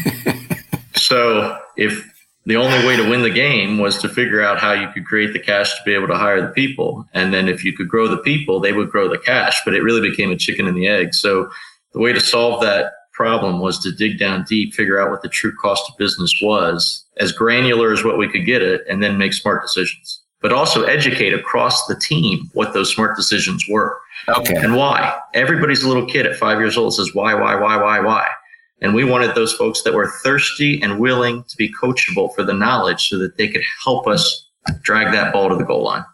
so 0.95 1.59
if 1.77 2.13
the 2.45 2.57
only 2.57 2.87
way 2.87 2.97
to 2.97 3.09
win 3.09 3.23
the 3.23 3.31
game 3.31 3.79
was 3.79 3.99
to 3.99 4.09
figure 4.09 4.43
out 4.43 4.59
how 4.59 4.73
you 4.73 4.89
could 4.89 5.07
create 5.07 5.33
the 5.33 5.39
cash 5.39 5.71
to 5.71 5.83
be 5.85 5.95
able 5.95 6.09
to 6.09 6.17
hire 6.17 6.41
the 6.41 6.49
people. 6.49 7.07
And 7.15 7.33
then 7.33 7.49
if 7.49 7.65
you 7.65 7.73
could 7.73 7.89
grow 7.89 8.09
the 8.09 8.19
people, 8.19 8.59
they 8.59 8.73
would 8.73 8.91
grow 8.91 9.09
the 9.09 9.19
cash. 9.19 9.61
But 9.65 9.75
it 9.75 9.83
really 9.83 10.09
became 10.09 10.33
a 10.33 10.37
chicken 10.37 10.67
and 10.67 10.77
the 10.77 10.89
egg. 10.89 11.15
So 11.15 11.51
the 11.93 12.01
way 12.01 12.13
to 12.13 12.21
solve 12.21 12.61
that 12.63 12.95
problem 13.23 13.61
was 13.61 13.79
to 13.79 13.93
dig 13.93 14.19
down 14.19 14.45
deep, 14.49 14.75
figure 14.75 15.01
out 15.01 15.09
what 15.09 15.23
the 15.23 15.29
true 15.29 15.55
cost 15.55 15.89
of 15.89 15.97
business 15.97 16.35
was, 16.43 17.05
as 17.19 17.31
granular 17.31 17.93
as 17.93 18.03
what 18.03 18.19
we 18.19 18.29
could 18.29 18.45
get 18.45 18.63
it, 18.63 18.83
and 18.89 19.01
then 19.01 19.17
make 19.17 19.33
smart 19.33 19.63
decisions. 19.63 20.21
But 20.41 20.53
also 20.53 20.83
educate 20.83 21.33
across 21.33 21.87
the 21.87 21.95
team 21.95 22.51
what 22.53 22.75
those 22.75 22.93
smart 22.93 23.17
decisions 23.17 23.65
were. 23.71 23.97
Okay. 24.29 24.57
And 24.57 24.75
why. 24.75 25.17
Everybody's 25.35 25.85
a 25.85 25.89
little 25.89 26.05
kid 26.05 26.27
at 26.27 26.37
five 26.37 26.59
years 26.59 26.77
old 26.77 26.95
says, 26.95 27.15
why, 27.15 27.33
why, 27.33 27.55
why, 27.55 27.77
why, 27.77 28.01
why? 28.01 28.27
And 28.81 28.93
we 28.93 29.05
wanted 29.05 29.37
those 29.37 29.53
folks 29.53 29.83
that 29.83 29.95
were 29.95 30.11
thirsty 30.25 30.83
and 30.83 30.99
willing 30.99 31.45
to 31.45 31.57
be 31.57 31.73
coachable 31.81 32.35
for 32.35 32.43
the 32.43 32.53
knowledge 32.53 33.09
so 33.09 33.19
that 33.19 33.37
they 33.37 33.47
could 33.47 33.63
help 33.85 34.09
us 34.09 34.49
drag 34.83 35.13
that 35.13 35.33
ball 35.33 35.49
to 35.49 35.55
the 35.55 35.63
goal 35.63 35.85
line. 35.85 36.05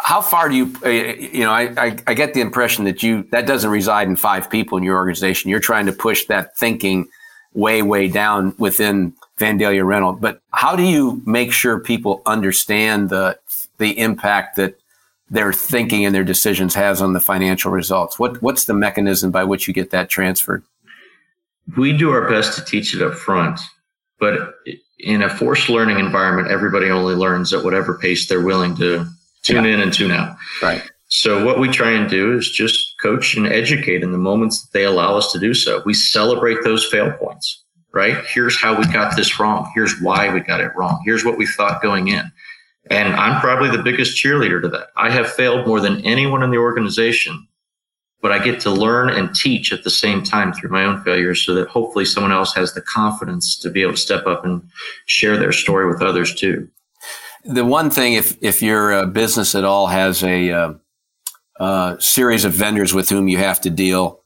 How 0.00 0.20
far 0.20 0.48
do 0.48 0.56
you, 0.56 0.74
uh, 0.84 0.88
you 0.88 1.40
know, 1.40 1.50
I, 1.50 1.72
I, 1.76 1.96
I, 2.06 2.14
get 2.14 2.32
the 2.32 2.40
impression 2.40 2.84
that 2.84 3.02
you, 3.02 3.24
that 3.32 3.46
doesn't 3.46 3.70
reside 3.70 4.06
in 4.06 4.16
five 4.16 4.48
people 4.48 4.78
in 4.78 4.84
your 4.84 4.96
organization. 4.96 5.50
You're 5.50 5.60
trying 5.60 5.86
to 5.86 5.92
push 5.92 6.26
that 6.26 6.56
thinking 6.56 7.08
way, 7.52 7.82
way 7.82 8.08
down 8.08 8.54
within 8.58 9.12
Vandalia 9.38 9.84
Rental. 9.84 10.12
But 10.12 10.40
how 10.52 10.76
do 10.76 10.84
you 10.84 11.20
make 11.26 11.52
sure 11.52 11.80
people 11.80 12.22
understand 12.26 13.10
the, 13.10 13.38
the 13.78 13.98
impact 13.98 14.56
that 14.56 14.78
their 15.30 15.52
thinking 15.52 16.04
and 16.04 16.14
their 16.14 16.24
decisions 16.24 16.74
has 16.74 17.02
on 17.02 17.12
the 17.12 17.20
financial 17.20 17.72
results? 17.72 18.18
What, 18.18 18.40
what's 18.40 18.66
the 18.66 18.74
mechanism 18.74 19.32
by 19.32 19.44
which 19.44 19.66
you 19.66 19.74
get 19.74 19.90
that 19.90 20.08
transferred? 20.08 20.62
we 21.76 21.96
do 21.96 22.10
our 22.10 22.28
best 22.28 22.56
to 22.58 22.64
teach 22.64 22.94
it 22.94 23.02
up 23.02 23.14
front, 23.14 23.60
but 24.18 24.54
in 24.98 25.22
a 25.22 25.28
forced 25.28 25.68
learning 25.68 25.98
environment, 25.98 26.50
everybody 26.50 26.90
only 26.90 27.14
learns 27.14 27.52
at 27.52 27.62
whatever 27.62 27.98
pace 27.98 28.26
they're 28.26 28.44
willing 28.44 28.74
to 28.76 29.06
tune 29.48 29.64
yeah. 29.64 29.74
in 29.74 29.80
and 29.80 29.92
tune 29.92 30.10
out. 30.10 30.36
Right. 30.62 30.82
So 31.08 31.44
what 31.44 31.58
we 31.58 31.68
try 31.68 31.90
and 31.90 32.08
do 32.08 32.36
is 32.36 32.50
just 32.50 32.94
coach 33.00 33.34
and 33.34 33.46
educate 33.46 34.02
in 34.02 34.12
the 34.12 34.18
moments 34.18 34.62
that 34.62 34.72
they 34.72 34.84
allow 34.84 35.16
us 35.16 35.32
to 35.32 35.38
do 35.38 35.54
so. 35.54 35.82
We 35.86 35.94
celebrate 35.94 36.58
those 36.64 36.84
fail 36.84 37.10
points, 37.12 37.64
right? 37.92 38.24
Here's 38.26 38.60
how 38.60 38.78
we 38.78 38.84
got 38.92 39.16
this 39.16 39.40
wrong. 39.40 39.70
Here's 39.74 40.00
why 40.00 40.32
we 40.32 40.40
got 40.40 40.60
it 40.60 40.72
wrong. 40.76 41.00
Here's 41.04 41.24
what 41.24 41.38
we 41.38 41.46
thought 41.46 41.82
going 41.82 42.08
in. 42.08 42.30
And 42.90 43.14
I'm 43.14 43.40
probably 43.40 43.70
the 43.70 43.82
biggest 43.82 44.22
cheerleader 44.22 44.60
to 44.62 44.68
that. 44.68 44.88
I 44.96 45.10
have 45.10 45.30
failed 45.30 45.66
more 45.66 45.80
than 45.80 46.04
anyone 46.04 46.42
in 46.42 46.50
the 46.50 46.58
organization 46.58 47.48
but 48.20 48.32
I 48.32 48.38
get 48.38 48.60
to 48.60 48.70
learn 48.70 49.10
and 49.10 49.34
teach 49.34 49.72
at 49.72 49.84
the 49.84 49.90
same 49.90 50.22
time 50.22 50.52
through 50.52 50.70
my 50.70 50.84
own 50.84 51.02
failures 51.02 51.44
so 51.44 51.54
that 51.54 51.68
hopefully 51.68 52.04
someone 52.04 52.32
else 52.32 52.54
has 52.54 52.74
the 52.74 52.82
confidence 52.82 53.56
to 53.58 53.70
be 53.70 53.82
able 53.82 53.92
to 53.92 53.98
step 53.98 54.26
up 54.26 54.44
and 54.44 54.62
share 55.06 55.36
their 55.36 55.52
story 55.52 55.86
with 55.86 56.02
others 56.02 56.34
too. 56.34 56.68
The 57.48 57.64
one 57.64 57.88
thing, 57.88 58.12
if, 58.12 58.36
if 58.42 58.60
your 58.60 59.06
business 59.06 59.54
at 59.54 59.64
all 59.64 59.86
has 59.86 60.22
a 60.22 60.50
uh, 60.50 60.72
uh, 61.58 61.98
series 61.98 62.44
of 62.44 62.52
vendors 62.52 62.92
with 62.92 63.08
whom 63.08 63.26
you 63.26 63.38
have 63.38 63.58
to 63.62 63.70
deal 63.70 64.22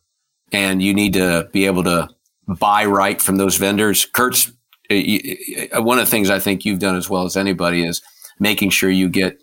and 0.50 0.82
you 0.82 0.92
need 0.92 1.12
to 1.12 1.48
be 1.52 1.66
able 1.66 1.84
to 1.84 2.08
buy 2.48 2.84
right 2.84 3.22
from 3.22 3.36
those 3.36 3.56
vendors, 3.56 4.06
Kurt's 4.06 4.50
uh, 4.90 4.94
uh, 4.94 5.82
one 5.82 6.00
of 6.00 6.04
the 6.04 6.10
things 6.10 6.30
I 6.30 6.40
think 6.40 6.64
you've 6.64 6.80
done 6.80 6.96
as 6.96 7.08
well 7.08 7.22
as 7.22 7.36
anybody 7.36 7.86
is 7.86 8.02
making 8.40 8.70
sure 8.70 8.90
you 8.90 9.08
get 9.08 9.40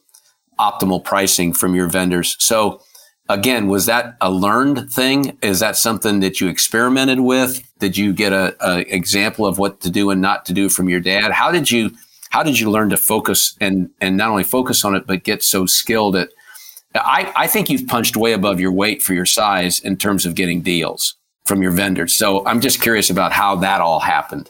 optimal 0.59 1.01
pricing 1.01 1.53
from 1.53 1.73
your 1.73 1.87
vendors. 1.87 2.35
So, 2.37 2.81
again, 3.29 3.69
was 3.69 3.85
that 3.85 4.17
a 4.19 4.29
learned 4.29 4.91
thing? 4.91 5.37
Is 5.41 5.61
that 5.61 5.77
something 5.77 6.19
that 6.19 6.41
you 6.41 6.49
experimented 6.49 7.21
with? 7.21 7.63
Did 7.79 7.95
you 7.95 8.11
get 8.11 8.33
a, 8.33 8.57
a, 8.59 8.79
example 8.93 9.45
of 9.45 9.57
what 9.57 9.79
to 9.81 9.89
do 9.89 10.09
and 10.09 10.21
not 10.21 10.45
to 10.47 10.53
do 10.53 10.67
from 10.67 10.89
your 10.89 10.99
dad? 10.99 11.31
How 11.31 11.49
did 11.49 11.71
you 11.71 11.91
how 12.29 12.43
did 12.43 12.59
you 12.59 12.69
learn 12.69 12.89
to 12.89 12.97
focus 12.97 13.55
and 13.59 13.89
and 14.01 14.17
not 14.17 14.29
only 14.29 14.43
focus 14.43 14.85
on 14.85 14.95
it 14.95 15.05
but 15.05 15.23
get 15.23 15.43
so 15.43 15.65
skilled 15.65 16.15
at? 16.15 16.29
I, 16.95 17.31
I 17.35 17.47
think 17.47 17.69
you've 17.69 17.85
punched 17.87 18.17
way 18.17 18.33
above 18.33 18.59
your 18.59 18.71
weight 18.71 19.03
for 19.03 19.13
your 19.13 19.25
size 19.25 19.79
in 19.79 19.95
terms 19.95 20.25
of 20.25 20.33
getting 20.33 20.61
deals 20.61 21.15
from 21.45 21.61
your 21.61 21.71
vendors. 21.71 22.15
So 22.15 22.45
I'm 22.47 22.61
just 22.61 22.81
curious 22.81 23.11
about 23.11 23.31
how 23.31 23.55
that 23.57 23.79
all 23.79 23.99
happened. 23.99 24.49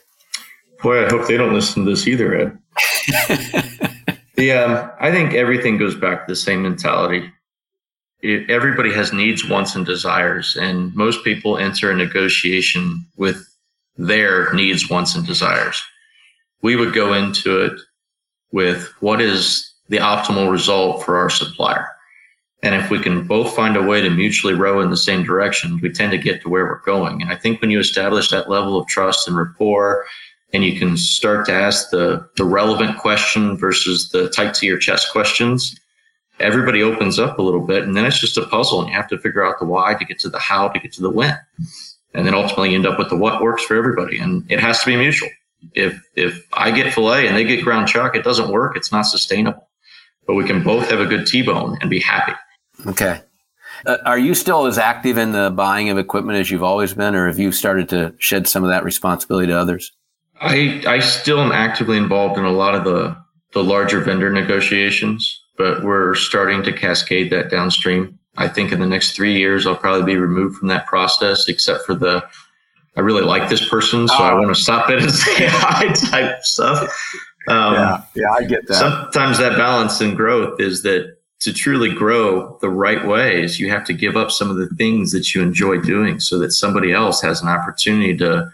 Boy, 0.81 1.05
I 1.05 1.09
hope 1.09 1.27
they 1.27 1.35
don't 1.35 1.53
listen 1.53 1.83
to 1.83 1.89
this 1.89 2.07
either, 2.07 2.33
Ed. 2.33 2.57
the 4.35 4.53
um, 4.53 4.89
I 5.01 5.11
think 5.11 5.33
everything 5.33 5.77
goes 5.77 5.95
back 5.95 6.25
to 6.25 6.31
the 6.31 6.35
same 6.37 6.61
mentality 6.61 7.29
it, 8.21 8.49
everybody 8.49 8.91
has 8.93 9.13
needs, 9.13 9.47
wants, 9.47 9.75
and 9.75 9.85
desires, 9.85 10.57
and 10.59 10.93
most 10.95 11.23
people 11.23 11.57
enter 11.57 11.91
a 11.91 11.95
negotiation 11.95 13.05
with 13.17 13.45
their 13.97 14.53
needs, 14.53 14.89
wants, 14.89 15.15
and 15.15 15.25
desires. 15.25 15.81
We 16.61 16.75
would 16.75 16.93
go 16.93 17.13
into 17.13 17.61
it 17.61 17.79
with 18.51 18.91
what 18.99 19.21
is 19.21 19.73
the 19.89 19.97
optimal 19.97 20.51
result 20.51 21.03
for 21.03 21.17
our 21.17 21.29
supplier. 21.29 21.87
And 22.61 22.75
if 22.75 22.89
we 22.89 22.99
can 22.99 23.25
both 23.25 23.55
find 23.55 23.77
a 23.77 23.81
way 23.81 24.01
to 24.01 24.09
mutually 24.09 24.53
row 24.53 24.81
in 24.81 24.89
the 24.89 24.97
same 24.97 25.23
direction, 25.23 25.79
we 25.81 25.91
tend 25.91 26.11
to 26.11 26.17
get 26.17 26.41
to 26.41 26.49
where 26.49 26.65
we're 26.65 26.81
going. 26.81 27.21
And 27.21 27.31
I 27.31 27.35
think 27.35 27.61
when 27.61 27.71
you 27.71 27.79
establish 27.79 28.29
that 28.29 28.49
level 28.49 28.77
of 28.77 28.87
trust 28.87 29.27
and 29.27 29.37
rapport, 29.37 30.05
and 30.51 30.63
you 30.63 30.77
can 30.77 30.97
start 30.97 31.45
to 31.45 31.53
ask 31.53 31.89
the, 31.91 32.27
the 32.35 32.43
relevant 32.43 32.97
question 32.97 33.55
versus 33.55 34.09
the 34.09 34.29
tight 34.29 34.53
to 34.55 34.65
your 34.65 34.79
chest 34.79 35.11
questions, 35.11 35.79
everybody 36.39 36.81
opens 36.81 37.19
up 37.19 37.37
a 37.37 37.41
little 37.41 37.65
bit 37.65 37.83
and 37.83 37.95
then 37.95 38.05
it's 38.05 38.19
just 38.19 38.37
a 38.37 38.45
puzzle 38.47 38.81
and 38.81 38.89
you 38.89 38.95
have 38.95 39.07
to 39.09 39.17
figure 39.19 39.45
out 39.45 39.59
the 39.59 39.65
why 39.65 39.93
to 39.93 40.05
get 40.05 40.19
to 40.19 40.29
the 40.29 40.39
how 40.39 40.69
to 40.69 40.79
get 40.79 40.91
to 40.93 41.01
the 41.01 41.09
when 41.09 41.37
and 42.13 42.25
then 42.25 42.33
ultimately 42.33 42.73
end 42.73 42.85
up 42.85 42.97
with 42.97 43.09
the 43.09 43.15
what 43.15 43.41
works 43.41 43.63
for 43.63 43.75
everybody 43.75 44.17
and 44.17 44.49
it 44.49 44.59
has 44.59 44.79
to 44.79 44.85
be 44.85 44.95
mutual 44.95 45.29
if 45.73 46.01
if 46.15 46.47
i 46.53 46.71
get 46.71 46.93
filet 46.93 47.27
and 47.27 47.35
they 47.35 47.43
get 47.43 47.63
ground 47.63 47.87
chuck 47.87 48.15
it 48.15 48.23
doesn't 48.23 48.51
work. 48.51 48.75
It's 48.75 48.91
not 48.91 49.03
sustainable. 49.03 49.67
But 50.25 50.35
we 50.35 50.45
can 50.45 50.63
both 50.63 50.89
have 50.89 50.99
a 50.99 51.05
good 51.05 51.25
t-bone 51.25 51.77
and 51.81 51.89
be 51.89 51.99
happy. 51.99 52.33
Okay. 52.85 53.21
Uh, 53.85 53.97
are 54.05 54.19
you 54.19 54.35
still 54.35 54.67
as 54.67 54.77
active 54.77 55.17
in 55.17 55.31
the 55.31 55.49
buying 55.49 55.89
of 55.89 55.97
equipment 55.97 56.37
as 56.37 56.51
you've 56.51 56.63
always 56.63 56.93
been 56.93 57.15
or 57.15 57.27
have 57.27 57.39
you 57.39 57.51
started 57.51 57.89
to 57.89 58.13
shed 58.19 58.47
some 58.47 58.63
of 58.63 58.69
that 58.69 58.83
responsibility 58.83 59.47
to 59.47 59.57
others? 59.57 59.91
I 60.41 60.81
i 60.87 60.99
still 60.99 61.39
am 61.39 61.51
actively 61.51 61.97
involved 61.97 62.37
in 62.37 62.45
a 62.45 62.51
lot 62.51 62.75
of 62.75 62.83
the 62.83 63.17
the 63.53 63.63
larger 63.63 63.99
vendor 63.99 64.29
negotiations 64.29 65.39
but 65.59 65.83
we're 65.83 66.15
starting 66.15 66.63
to 66.63 66.71
cascade 66.71 67.29
that 67.31 67.51
downstream. 67.51 68.17
I 68.37 68.47
think 68.47 68.71
in 68.71 68.79
the 68.79 68.87
next 68.87 69.11
three 69.11 69.37
years, 69.37 69.67
I'll 69.67 69.75
probably 69.75 70.13
be 70.13 70.17
removed 70.17 70.57
from 70.57 70.69
that 70.69 70.87
process, 70.87 71.49
except 71.49 71.85
for 71.85 71.93
the 71.93 72.23
I 72.99 73.01
really 73.01 73.23
like 73.23 73.47
this 73.47 73.65
person, 73.69 74.09
so 74.09 74.15
oh. 74.19 74.23
I 74.23 74.33
want 74.33 74.53
to 74.53 74.61
stop 74.61 74.89
it 74.89 75.01
and 75.01 75.09
say 75.09 75.45
hi 75.47 75.87
type 75.93 76.43
stuff. 76.43 76.81
Um, 77.47 77.75
yeah, 77.75 78.03
yeah, 78.13 78.31
I 78.33 78.43
get 78.43 78.67
that. 78.67 78.75
Sometimes 78.75 79.37
that 79.37 79.57
balance 79.57 80.01
and 80.01 80.17
growth 80.17 80.59
is 80.59 80.83
that 80.83 81.15
to 81.39 81.53
truly 81.53 81.93
grow 81.93 82.57
the 82.59 82.69
right 82.69 83.07
ways, 83.07 83.57
you 83.57 83.69
have 83.69 83.85
to 83.85 83.93
give 83.93 84.17
up 84.17 84.31
some 84.31 84.49
of 84.49 84.57
the 84.57 84.67
things 84.75 85.13
that 85.13 85.33
you 85.33 85.41
enjoy 85.41 85.77
doing, 85.77 86.19
so 86.19 86.37
that 86.39 86.51
somebody 86.51 86.91
else 86.91 87.21
has 87.21 87.41
an 87.41 87.47
opportunity 87.47 88.17
to 88.17 88.51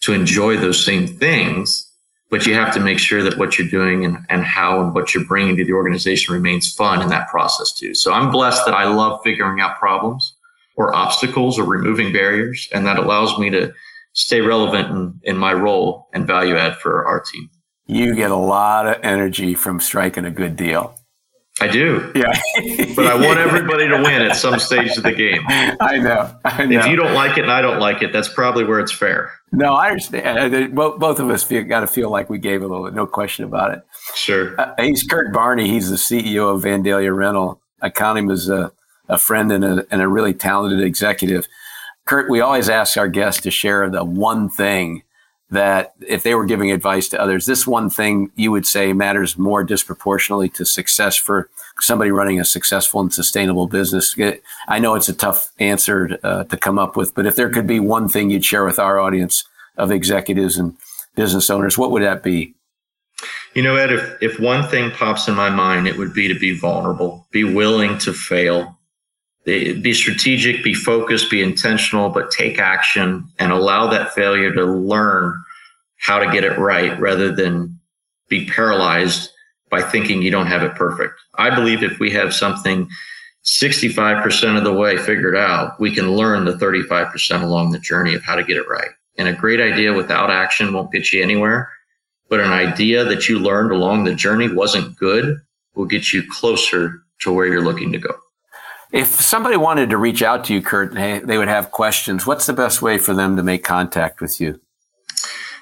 to 0.00 0.14
enjoy 0.14 0.56
those 0.56 0.82
same 0.82 1.06
things 1.06 1.92
but 2.30 2.46
you 2.46 2.54
have 2.54 2.72
to 2.72 2.80
make 2.80 2.98
sure 2.98 3.22
that 3.22 3.36
what 3.36 3.58
you're 3.58 3.68
doing 3.68 4.06
and, 4.06 4.24
and 4.30 4.42
how 4.42 4.80
and 4.80 4.94
what 4.94 5.12
you're 5.12 5.26
bringing 5.26 5.54
to 5.54 5.66
the 5.66 5.74
organization 5.74 6.32
remains 6.32 6.72
fun 6.72 7.02
in 7.02 7.08
that 7.08 7.28
process 7.28 7.72
too. 7.72 7.94
So 7.94 8.10
I'm 8.10 8.30
blessed 8.30 8.64
that 8.64 8.72
I 8.72 8.84
love 8.84 9.20
figuring 9.22 9.60
out 9.60 9.78
problems 9.78 10.32
or 10.76 10.94
obstacles 10.94 11.58
or 11.58 11.64
removing 11.64 12.12
barriers, 12.12 12.68
and 12.72 12.86
that 12.86 12.98
allows 12.98 13.38
me 13.38 13.50
to 13.50 13.72
stay 14.14 14.40
relevant 14.40 14.90
in, 14.90 15.20
in 15.22 15.36
my 15.36 15.52
role 15.52 16.08
and 16.12 16.26
value 16.26 16.56
add 16.56 16.76
for 16.76 17.06
our 17.06 17.20
team. 17.20 17.48
You 17.86 18.14
get 18.14 18.30
a 18.30 18.36
lot 18.36 18.86
of 18.86 19.02
energy 19.02 19.54
from 19.54 19.80
striking 19.80 20.24
a 20.24 20.30
good 20.30 20.56
deal. 20.56 20.94
I 21.60 21.68
do. 21.68 22.10
Yeah. 22.14 22.32
but 22.96 23.06
I 23.06 23.14
want 23.14 23.38
everybody 23.38 23.86
to 23.88 23.96
win 23.96 24.22
at 24.22 24.36
some 24.36 24.58
stage 24.58 24.96
of 24.96 25.02
the 25.02 25.12
game. 25.12 25.44
I 25.48 25.98
know. 25.98 26.34
I 26.44 26.64
know. 26.64 26.80
If 26.80 26.86
you 26.86 26.96
don't 26.96 27.12
like 27.12 27.36
it 27.36 27.42
and 27.42 27.52
I 27.52 27.60
don't 27.60 27.78
like 27.78 28.02
it, 28.02 28.12
that's 28.12 28.28
probably 28.28 28.64
where 28.64 28.80
it's 28.80 28.92
fair. 28.92 29.32
No, 29.52 29.74
I 29.74 29.90
understand. 29.90 30.54
Uh, 30.54 30.68
both, 30.68 30.98
both 30.98 31.20
of 31.20 31.28
us 31.28 31.42
feel, 31.42 31.62
got 31.64 31.80
to 31.80 31.86
feel 31.86 32.10
like 32.10 32.30
we 32.30 32.38
gave 32.38 32.62
a 32.62 32.66
little, 32.66 32.90
no 32.90 33.06
question 33.06 33.44
about 33.44 33.72
it. 33.72 33.82
Sure. 34.14 34.58
Uh, 34.58 34.72
he's 34.78 35.02
Kurt 35.02 35.32
Barney. 35.34 35.68
He's 35.68 35.90
the 35.90 35.96
CEO 35.96 36.54
of 36.54 36.62
Vandalia 36.62 37.14
Rental. 37.14 37.60
I 37.82 37.90
count 37.90 38.18
him 38.18 38.30
as 38.30 38.48
a, 38.48 38.72
a 39.12 39.18
friend 39.18 39.52
and 39.52 39.64
a, 39.64 39.86
and 39.90 40.00
a 40.00 40.08
really 40.08 40.32
talented 40.32 40.80
executive. 40.80 41.46
Kurt, 42.06 42.30
we 42.30 42.40
always 42.40 42.68
ask 42.68 42.96
our 42.96 43.08
guests 43.08 43.42
to 43.42 43.50
share 43.50 43.88
the 43.88 44.02
one 44.02 44.48
thing 44.48 45.02
that 45.50 45.92
if 46.08 46.22
they 46.22 46.34
were 46.34 46.46
giving 46.46 46.72
advice 46.72 47.10
to 47.10 47.20
others, 47.20 47.44
this 47.44 47.66
one 47.66 47.90
thing 47.90 48.32
you 48.36 48.50
would 48.50 48.66
say 48.66 48.94
matters 48.94 49.36
more 49.36 49.62
disproportionately 49.62 50.48
to 50.48 50.64
success 50.64 51.14
for 51.14 51.50
somebody 51.78 52.10
running 52.10 52.40
a 52.40 52.44
successful 52.44 53.02
and 53.02 53.12
sustainable 53.12 53.66
business? 53.66 54.16
I 54.66 54.78
know 54.78 54.94
it's 54.94 55.10
a 55.10 55.14
tough 55.14 55.52
answer 55.58 56.18
uh, 56.24 56.44
to 56.44 56.56
come 56.56 56.78
up 56.78 56.96
with, 56.96 57.14
but 57.14 57.26
if 57.26 57.36
there 57.36 57.50
could 57.50 57.66
be 57.66 57.80
one 57.80 58.08
thing 58.08 58.30
you'd 58.30 58.46
share 58.46 58.64
with 58.64 58.78
our 58.78 58.98
audience 58.98 59.44
of 59.76 59.90
executives 59.90 60.56
and 60.56 60.74
business 61.16 61.50
owners, 61.50 61.76
what 61.76 61.90
would 61.90 62.02
that 62.02 62.22
be? 62.22 62.54
You 63.54 63.62
know, 63.62 63.76
Ed, 63.76 63.92
if, 63.92 64.22
if 64.22 64.40
one 64.40 64.66
thing 64.68 64.90
pops 64.90 65.28
in 65.28 65.34
my 65.34 65.50
mind, 65.50 65.86
it 65.86 65.98
would 65.98 66.14
be 66.14 66.28
to 66.28 66.38
be 66.38 66.58
vulnerable, 66.58 67.26
be 67.30 67.44
willing 67.44 67.98
to 67.98 68.14
fail, 68.14 68.78
be 69.44 69.92
strategic, 69.92 70.62
be 70.62 70.74
focused, 70.74 71.30
be 71.30 71.42
intentional, 71.42 72.08
but 72.10 72.30
take 72.30 72.58
action 72.58 73.28
and 73.38 73.52
allow 73.52 73.88
that 73.88 74.12
failure 74.12 74.52
to 74.52 74.64
learn 74.64 75.42
how 75.98 76.18
to 76.18 76.30
get 76.30 76.44
it 76.44 76.58
right 76.58 76.98
rather 77.00 77.32
than 77.32 77.78
be 78.28 78.46
paralyzed 78.46 79.30
by 79.70 79.82
thinking 79.82 80.22
you 80.22 80.30
don't 80.30 80.46
have 80.46 80.62
it 80.62 80.74
perfect. 80.74 81.14
I 81.38 81.54
believe 81.54 81.82
if 81.82 81.98
we 81.98 82.10
have 82.10 82.34
something 82.34 82.88
65% 83.44 84.56
of 84.56 84.64
the 84.64 84.72
way 84.72 84.96
figured 84.96 85.36
out, 85.36 85.80
we 85.80 85.94
can 85.94 86.12
learn 86.12 86.44
the 86.44 86.52
35% 86.52 87.42
along 87.42 87.70
the 87.70 87.78
journey 87.78 88.14
of 88.14 88.22
how 88.22 88.36
to 88.36 88.44
get 88.44 88.56
it 88.56 88.68
right. 88.68 88.90
And 89.18 89.28
a 89.28 89.32
great 89.32 89.60
idea 89.60 89.92
without 89.92 90.30
action 90.30 90.72
won't 90.72 90.92
get 90.92 91.12
you 91.12 91.22
anywhere, 91.22 91.70
but 92.28 92.40
an 92.40 92.52
idea 92.52 93.04
that 93.04 93.28
you 93.28 93.38
learned 93.38 93.72
along 93.72 94.04
the 94.04 94.14
journey 94.14 94.52
wasn't 94.52 94.96
good 94.96 95.40
will 95.74 95.86
get 95.86 96.12
you 96.12 96.22
closer 96.30 97.02
to 97.20 97.32
where 97.32 97.46
you're 97.46 97.64
looking 97.64 97.92
to 97.92 97.98
go. 97.98 98.14
If 98.92 99.08
somebody 99.08 99.56
wanted 99.56 99.88
to 99.90 99.96
reach 99.96 100.22
out 100.22 100.44
to 100.44 100.54
you, 100.54 100.60
Kurt, 100.60 100.92
they 100.92 101.38
would 101.38 101.48
have 101.48 101.70
questions, 101.70 102.26
what's 102.26 102.46
the 102.46 102.52
best 102.52 102.82
way 102.82 102.98
for 102.98 103.14
them 103.14 103.36
to 103.36 103.42
make 103.42 103.64
contact 103.64 104.20
with 104.20 104.38
you? 104.38 104.60